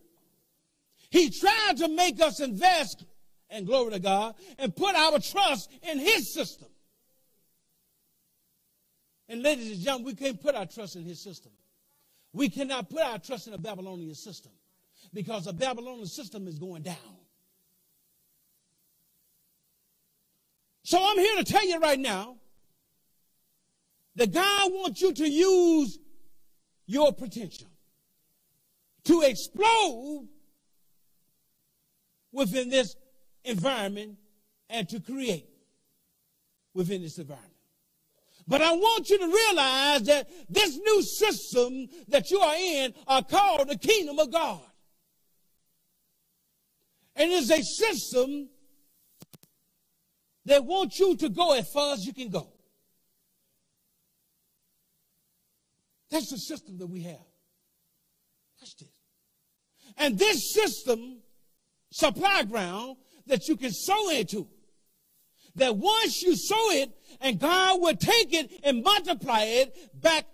He 1.09 1.29
tries 1.29 1.79
to 1.79 1.87
make 1.87 2.21
us 2.21 2.39
invest, 2.39 3.05
and 3.49 3.65
glory 3.65 3.91
to 3.91 3.99
God, 3.99 4.35
and 4.57 4.75
put 4.75 4.95
our 4.95 5.19
trust 5.19 5.71
in 5.83 5.99
his 5.99 6.33
system. 6.33 6.67
And 9.29 9.41
ladies 9.41 9.71
and 9.71 9.81
gentlemen, 9.81 10.07
we 10.07 10.15
can't 10.15 10.41
put 10.41 10.55
our 10.55 10.65
trust 10.65 10.95
in 10.95 11.03
his 11.03 11.21
system. 11.21 11.51
We 12.35 12.49
cannot 12.49 12.89
put 12.89 13.01
our 13.01 13.17
trust 13.17 13.47
in 13.47 13.53
a 13.53 13.57
Babylonian 13.57 14.13
system 14.13 14.51
because 15.13 15.45
the 15.45 15.53
Babylonian 15.53 16.05
system 16.05 16.49
is 16.49 16.59
going 16.59 16.83
down. 16.83 16.97
So 20.83 20.99
I'm 21.01 21.17
here 21.17 21.37
to 21.37 21.45
tell 21.45 21.65
you 21.65 21.79
right 21.79 21.97
now 21.97 22.35
that 24.17 24.33
God 24.33 24.71
wants 24.73 25.01
you 25.01 25.13
to 25.13 25.29
use 25.29 25.97
your 26.85 27.13
potential 27.13 27.69
to 29.05 29.21
explode 29.21 30.27
within 32.33 32.67
this 32.69 32.97
environment 33.45 34.17
and 34.69 34.89
to 34.89 34.99
create 34.99 35.47
within 36.73 37.01
this 37.01 37.17
environment. 37.17 37.54
But 38.47 38.61
I 38.61 38.73
want 38.73 39.09
you 39.09 39.17
to 39.17 39.25
realize 39.25 40.03
that 40.03 40.29
this 40.49 40.77
new 40.77 41.01
system 41.01 41.87
that 42.09 42.29
you 42.29 42.39
are 42.39 42.55
in 42.55 42.93
are 43.07 43.23
called 43.23 43.67
the 43.69 43.77
kingdom 43.77 44.19
of 44.19 44.31
God. 44.31 44.61
And 47.15 47.31
it's 47.31 47.49
a 47.49 47.63
system 47.63 48.49
that 50.45 50.63
wants 50.63 50.99
you 50.99 51.15
to 51.17 51.29
go 51.29 51.53
as 51.53 51.67
far 51.71 51.93
as 51.93 52.05
you 52.05 52.13
can 52.13 52.29
go. 52.29 52.51
That's 56.11 56.29
the 56.29 56.37
system 56.37 56.77
that 56.77 56.87
we 56.87 57.01
have. 57.01 57.25
Watch 58.61 58.75
this. 58.77 58.89
And 59.97 60.19
this 60.19 60.53
system 60.53 61.21
supply 61.91 62.43
ground 62.43 62.97
that 63.25 63.47
you 63.47 63.57
can 63.57 63.71
sow 63.71 64.09
into. 64.09 64.47
That 65.55 65.77
once 65.77 66.21
you 66.21 66.35
sow 66.35 66.71
it, 66.71 66.91
and 67.21 67.39
God 67.39 67.81
would 67.81 67.99
take 67.99 68.33
it 68.33 68.51
and 68.63 68.83
multiply 68.83 69.43
it 69.43 70.01
back 70.01 70.25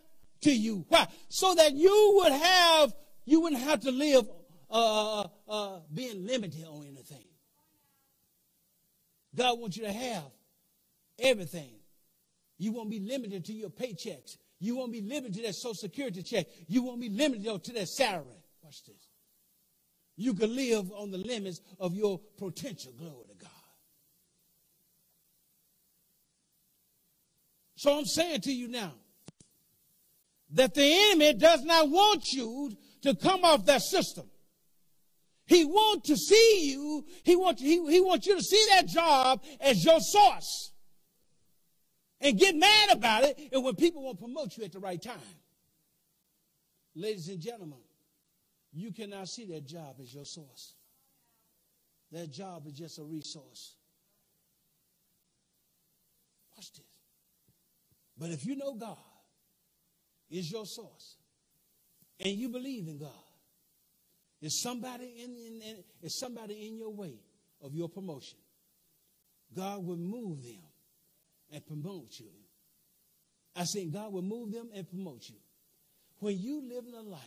to 0.41 0.51
you. 0.51 0.85
Why? 0.89 1.07
So 1.29 1.53
that 1.55 1.73
you 1.73 2.13
would 2.15 2.31
have, 2.31 2.93
you 3.25 3.41
wouldn't 3.41 3.61
have 3.61 3.81
to 3.81 3.91
live 3.91 4.27
uh, 4.69 5.21
uh, 5.21 5.27
uh, 5.47 5.79
being 5.93 6.25
limited 6.25 6.65
on 6.65 6.85
anything. 6.87 7.25
God 9.35 9.59
wants 9.59 9.77
you 9.77 9.83
to 9.83 9.93
have 9.93 10.31
everything. 11.19 11.75
You 12.57 12.71
won't 12.71 12.89
be 12.89 12.99
limited 12.99 13.45
to 13.45 13.53
your 13.53 13.69
paychecks. 13.69 14.37
You 14.59 14.75
won't 14.75 14.91
be 14.91 15.01
limited 15.01 15.33
to 15.35 15.41
that 15.43 15.55
social 15.55 15.73
security 15.73 16.21
check. 16.21 16.47
You 16.67 16.83
won't 16.83 17.01
be 17.01 17.09
limited 17.09 17.63
to 17.63 17.73
that 17.73 17.87
salary. 17.87 18.25
Watch 18.63 18.83
this. 18.85 19.09
You 20.15 20.33
can 20.33 20.55
live 20.55 20.91
on 20.91 21.09
the 21.09 21.17
limits 21.17 21.61
of 21.79 21.95
your 21.95 22.19
potential. 22.37 22.91
Glory 22.97 23.25
to 23.29 23.35
God. 23.43 23.49
So 27.81 27.97
I'm 27.97 28.05
saying 28.05 28.41
to 28.41 28.53
you 28.53 28.67
now 28.67 28.93
that 30.51 30.75
the 30.75 30.83
enemy 30.83 31.33
does 31.33 31.63
not 31.63 31.89
want 31.89 32.31
you 32.31 32.77
to 33.01 33.15
come 33.15 33.43
off 33.43 33.65
that 33.65 33.81
system. 33.81 34.29
He 35.47 35.65
wants 35.65 36.07
to 36.07 36.15
see 36.15 36.69
you, 36.73 37.03
he 37.23 37.35
wants, 37.35 37.59
he, 37.59 37.83
he 37.91 37.99
wants 37.99 38.27
you 38.27 38.35
to 38.35 38.43
see 38.43 38.63
that 38.69 38.85
job 38.85 39.43
as 39.59 39.83
your 39.83 39.99
source. 39.99 40.73
And 42.19 42.37
get 42.37 42.55
mad 42.55 42.91
about 42.91 43.23
it 43.23 43.49
and 43.51 43.63
when 43.63 43.73
people 43.73 44.03
won't 44.03 44.19
promote 44.19 44.55
you 44.57 44.63
at 44.63 44.73
the 44.73 44.79
right 44.79 45.01
time. 45.01 45.17
Ladies 46.93 47.29
and 47.29 47.39
gentlemen, 47.39 47.79
you 48.73 48.93
cannot 48.93 49.27
see 49.27 49.45
that 49.45 49.65
job 49.65 49.95
as 49.99 50.13
your 50.13 50.25
source. 50.25 50.75
That 52.11 52.29
job 52.29 52.67
is 52.67 52.73
just 52.73 52.99
a 52.99 53.03
resource. 53.03 53.73
Watch 56.55 56.73
this. 56.73 56.85
But 58.21 58.29
if 58.29 58.45
you 58.45 58.55
know 58.55 58.75
God 58.75 58.99
is 60.29 60.51
your 60.51 60.67
source 60.67 61.17
and 62.23 62.31
you 62.37 62.49
believe 62.49 62.87
in 62.87 62.99
God, 62.99 63.09
is 64.43 64.61
somebody 64.61 65.23
in, 65.23 65.31
in, 65.31 65.61
in 65.63 65.83
is 66.03 66.19
somebody 66.19 66.67
in 66.67 66.77
your 66.77 66.93
way 66.93 67.15
of 67.63 67.73
your 67.73 67.89
promotion? 67.89 68.37
God 69.55 69.83
will 69.83 69.97
move 69.97 70.43
them 70.43 70.61
and 71.51 71.65
promote 71.65 72.11
you. 72.19 72.29
I 73.55 73.63
said 73.63 73.91
God 73.91 74.13
will 74.13 74.21
move 74.21 74.51
them 74.51 74.69
and 74.71 74.87
promote 74.87 75.27
you. 75.27 75.37
When 76.19 76.37
you 76.37 76.61
live 76.69 76.85
in 76.87 76.93
a 76.93 77.01
life 77.01 77.21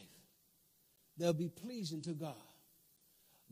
that'll 1.18 1.34
be 1.34 1.48
pleasing 1.48 2.02
to 2.02 2.12
God, 2.12 2.36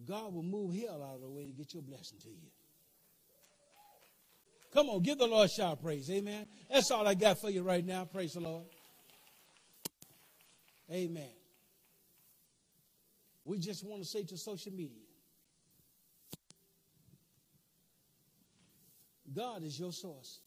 God 0.07 0.33
will 0.33 0.45
move 0.45 0.77
hell 0.77 1.03
out 1.03 1.17
of 1.17 1.23
the 1.23 1.29
way 1.29 1.45
to 1.45 1.53
get 1.53 1.75
your 1.75 1.83
blessing 1.83 2.19
to 2.21 2.29
you. 2.29 2.53
Come 4.73 4.89
on, 4.89 5.03
give 5.03 5.19
the 5.19 5.27
Lord 5.27 5.47
a 5.47 5.53
shout 5.53 5.83
praise. 5.83 6.11
Amen. 6.11 6.47
That's 6.71 6.91
all 6.91 7.07
I 7.07 7.15
got 7.15 7.39
for 7.41 7.51
you 7.51 7.63
right 7.63 7.85
now. 7.85 8.05
Praise 8.07 8.33
the 8.35 8.41
Lord. 8.41 8.65
Amen. 10.91 11.29
We 13.45 13.59
just 13.59 13.85
want 13.85 14.03
to 14.03 14.09
say 14.09 14.23
to 14.25 14.37
social 14.37 14.73
media 14.73 15.03
God 19.35 19.63
is 19.63 19.79
your 19.79 19.93
source, 19.93 20.41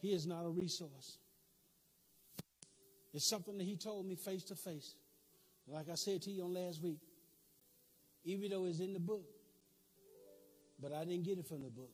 He 0.00 0.12
is 0.12 0.26
not 0.26 0.44
a 0.44 0.50
resource. 0.50 1.18
It's 3.14 3.28
something 3.28 3.56
that 3.58 3.64
He 3.64 3.76
told 3.76 4.06
me 4.06 4.14
face 4.14 4.44
to 4.44 4.54
face. 4.54 4.94
Like 5.66 5.88
I 5.90 5.94
said 5.94 6.22
to 6.22 6.30
you 6.30 6.44
on 6.44 6.54
last 6.54 6.82
week, 6.82 7.00
even 8.24 8.50
though 8.50 8.66
it's 8.66 8.80
in 8.80 8.92
the 8.92 9.00
book, 9.00 9.24
but 10.80 10.92
I 10.92 11.04
didn't 11.04 11.24
get 11.24 11.38
it 11.38 11.46
from 11.46 11.62
the 11.62 11.70
book. 11.70 11.90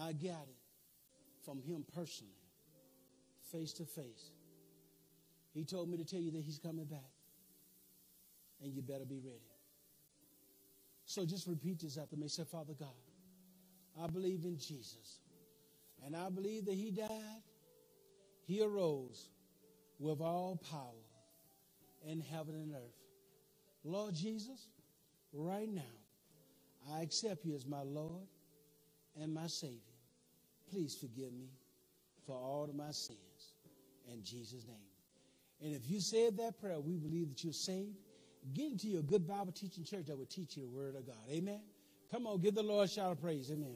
I 0.00 0.12
got 0.12 0.46
it 0.48 0.56
from 1.44 1.60
Him 1.62 1.84
personally, 1.94 2.32
face 3.52 3.72
to 3.74 3.84
face. 3.84 4.30
He 5.54 5.64
told 5.64 5.88
me 5.88 5.96
to 5.96 6.04
tell 6.04 6.20
you 6.20 6.30
that 6.32 6.42
He's 6.42 6.58
coming 6.58 6.84
back 6.84 7.00
and 8.62 8.72
you 8.72 8.82
better 8.82 9.04
be 9.04 9.18
ready. 9.18 9.40
So 11.04 11.24
just 11.24 11.46
repeat 11.46 11.80
this 11.80 11.98
after 11.98 12.16
me. 12.16 12.28
Say, 12.28 12.44
Father 12.44 12.74
God, 12.78 12.88
I 14.02 14.08
believe 14.08 14.44
in 14.44 14.58
Jesus. 14.58 15.20
And 16.04 16.14
I 16.14 16.28
believe 16.28 16.66
that 16.66 16.74
he 16.74 16.90
died, 16.90 17.42
he 18.44 18.62
arose 18.62 19.30
with 19.98 20.20
all 20.20 20.60
power 20.70 22.10
in 22.10 22.20
heaven 22.20 22.54
and 22.54 22.72
earth. 22.74 23.02
Lord 23.82 24.14
Jesus, 24.14 24.68
right 25.32 25.68
now, 25.68 25.82
I 26.92 27.02
accept 27.02 27.44
you 27.44 27.54
as 27.54 27.66
my 27.66 27.82
Lord 27.82 28.26
and 29.20 29.32
my 29.32 29.46
Savior. 29.46 29.80
Please 30.70 30.94
forgive 30.94 31.32
me 31.32 31.48
for 32.26 32.36
all 32.36 32.64
of 32.64 32.74
my 32.74 32.90
sins. 32.90 33.54
In 34.12 34.22
Jesus' 34.22 34.66
name. 34.66 34.76
And 35.62 35.74
if 35.74 35.90
you 35.90 36.00
said 36.00 36.36
that 36.36 36.60
prayer, 36.60 36.80
we 36.80 36.96
believe 36.96 37.28
that 37.28 37.42
you're 37.42 37.52
saved 37.52 37.96
Get 38.54 38.72
into 38.72 38.88
your 38.88 39.02
good 39.02 39.26
Bible 39.26 39.52
teaching 39.52 39.84
church 39.84 40.06
that 40.06 40.16
will 40.16 40.26
teach 40.26 40.56
you 40.56 40.62
the 40.62 40.68
word 40.68 40.94
of 40.94 41.06
God. 41.06 41.16
Amen. 41.30 41.60
Come 42.10 42.26
on, 42.26 42.40
give 42.40 42.54
the 42.54 42.62
Lord 42.62 42.88
a 42.88 42.90
shout 42.90 43.12
of 43.12 43.20
praise. 43.20 43.50
Amen. 43.50 43.74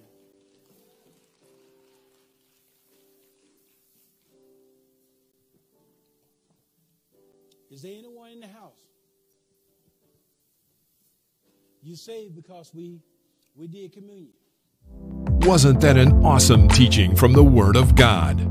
Is 7.70 7.82
there 7.82 7.92
anyone 7.96 8.30
in 8.32 8.40
the 8.40 8.48
house? 8.48 8.86
You 11.82 11.96
saved 11.96 12.34
because 12.36 12.72
we 12.74 13.00
we 13.54 13.66
did 13.66 13.92
communion. 13.92 14.34
Wasn't 15.44 15.80
that 15.80 15.96
an 15.96 16.22
awesome 16.22 16.68
teaching 16.68 17.16
from 17.16 17.32
the 17.32 17.42
Word 17.42 17.74
of 17.74 17.94
God? 17.94 18.46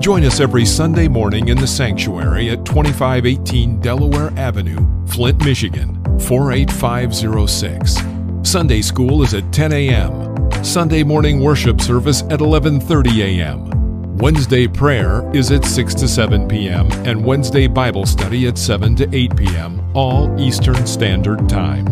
Join 0.00 0.24
us 0.24 0.40
every 0.40 0.66
Sunday 0.66 1.08
morning 1.08 1.48
in 1.48 1.56
the 1.56 1.66
sanctuary 1.66 2.50
at 2.50 2.66
2518 2.66 3.80
Delaware 3.80 4.30
Avenue, 4.36 4.78
Flint, 5.06 5.42
Michigan 5.42 6.02
48506. 6.20 7.96
Sunday 8.48 8.82
school 8.82 9.22
is 9.22 9.32
at 9.32 9.50
10 9.52 9.72
a.m. 9.72 10.62
Sunday 10.62 11.02
morning 11.02 11.40
worship 11.40 11.80
service 11.80 12.20
at 12.24 12.40
11:30 12.40 13.22
a.m. 13.22 14.16
Wednesday 14.18 14.68
prayer 14.68 15.28
is 15.34 15.50
at 15.50 15.64
6 15.64 15.94
to 15.94 16.06
7 16.06 16.46
p.m. 16.46 16.92
and 17.06 17.24
Wednesday 17.24 17.66
Bible 17.66 18.04
study 18.04 18.46
at 18.46 18.58
7 18.58 18.94
to 18.96 19.08
8 19.16 19.36
p.m. 19.36 19.80
all 19.94 20.38
Eastern 20.38 20.86
Standard 20.86 21.48
Time. 21.48 21.86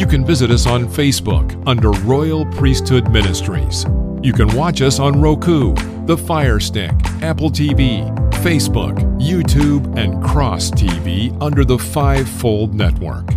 You 0.00 0.06
can 0.06 0.24
visit 0.24 0.50
us 0.50 0.66
on 0.66 0.86
Facebook 0.86 1.62
under 1.66 1.90
Royal 1.90 2.46
Priesthood 2.46 3.10
Ministries. 3.10 3.84
You 4.22 4.32
can 4.32 4.48
watch 4.56 4.80
us 4.80 4.98
on 4.98 5.20
Roku, 5.20 5.74
the 6.06 6.16
Fire 6.16 6.58
Stick, 6.58 6.92
Apple 7.20 7.50
TV, 7.50 8.08
Facebook, 8.42 8.96
YouTube, 9.20 9.98
and 9.98 10.24
Cross 10.24 10.70
TV 10.70 11.36
under 11.42 11.66
the 11.66 11.76
Fivefold 11.76 12.72
Network. 12.72 13.28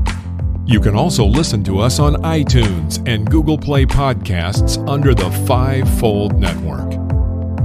You 0.66 0.80
can 0.80 0.96
also 0.96 1.26
listen 1.26 1.66
to 1.66 1.80
us 1.80 2.00
on 2.00 2.14
iTunes 2.24 3.06
and 3.06 3.30
Google 3.30 3.58
Play 3.58 3.86
Podcasts 3.86 4.82
under 4.88 5.14
the 5.14 5.32
Fivefold 5.46 6.40
Network. 6.40 6.94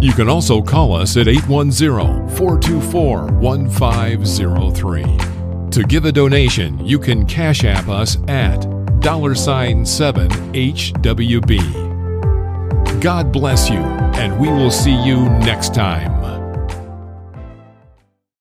You 0.02 0.10
can 0.12 0.28
also 0.28 0.60
call 0.60 0.92
us 0.92 1.16
at 1.16 1.28
810 1.28 2.28
424 2.36 3.26
1503. 3.26 5.04
To 5.70 5.84
give 5.84 6.04
a 6.04 6.10
donation, 6.10 6.84
you 6.84 6.98
can 6.98 7.24
Cash 7.26 7.62
App 7.62 7.88
us 7.88 8.18
at 8.26 8.66
dollar 9.00 9.34
sign 9.34 9.84
7 9.86 10.28
HWB. 10.52 11.60
God 13.00 13.32
bless 13.32 13.70
you, 13.70 13.78
and 13.78 14.38
we 14.38 14.48
will 14.48 14.70
see 14.70 14.94
you 15.04 15.28
next 15.40 15.74
time. 15.74 16.37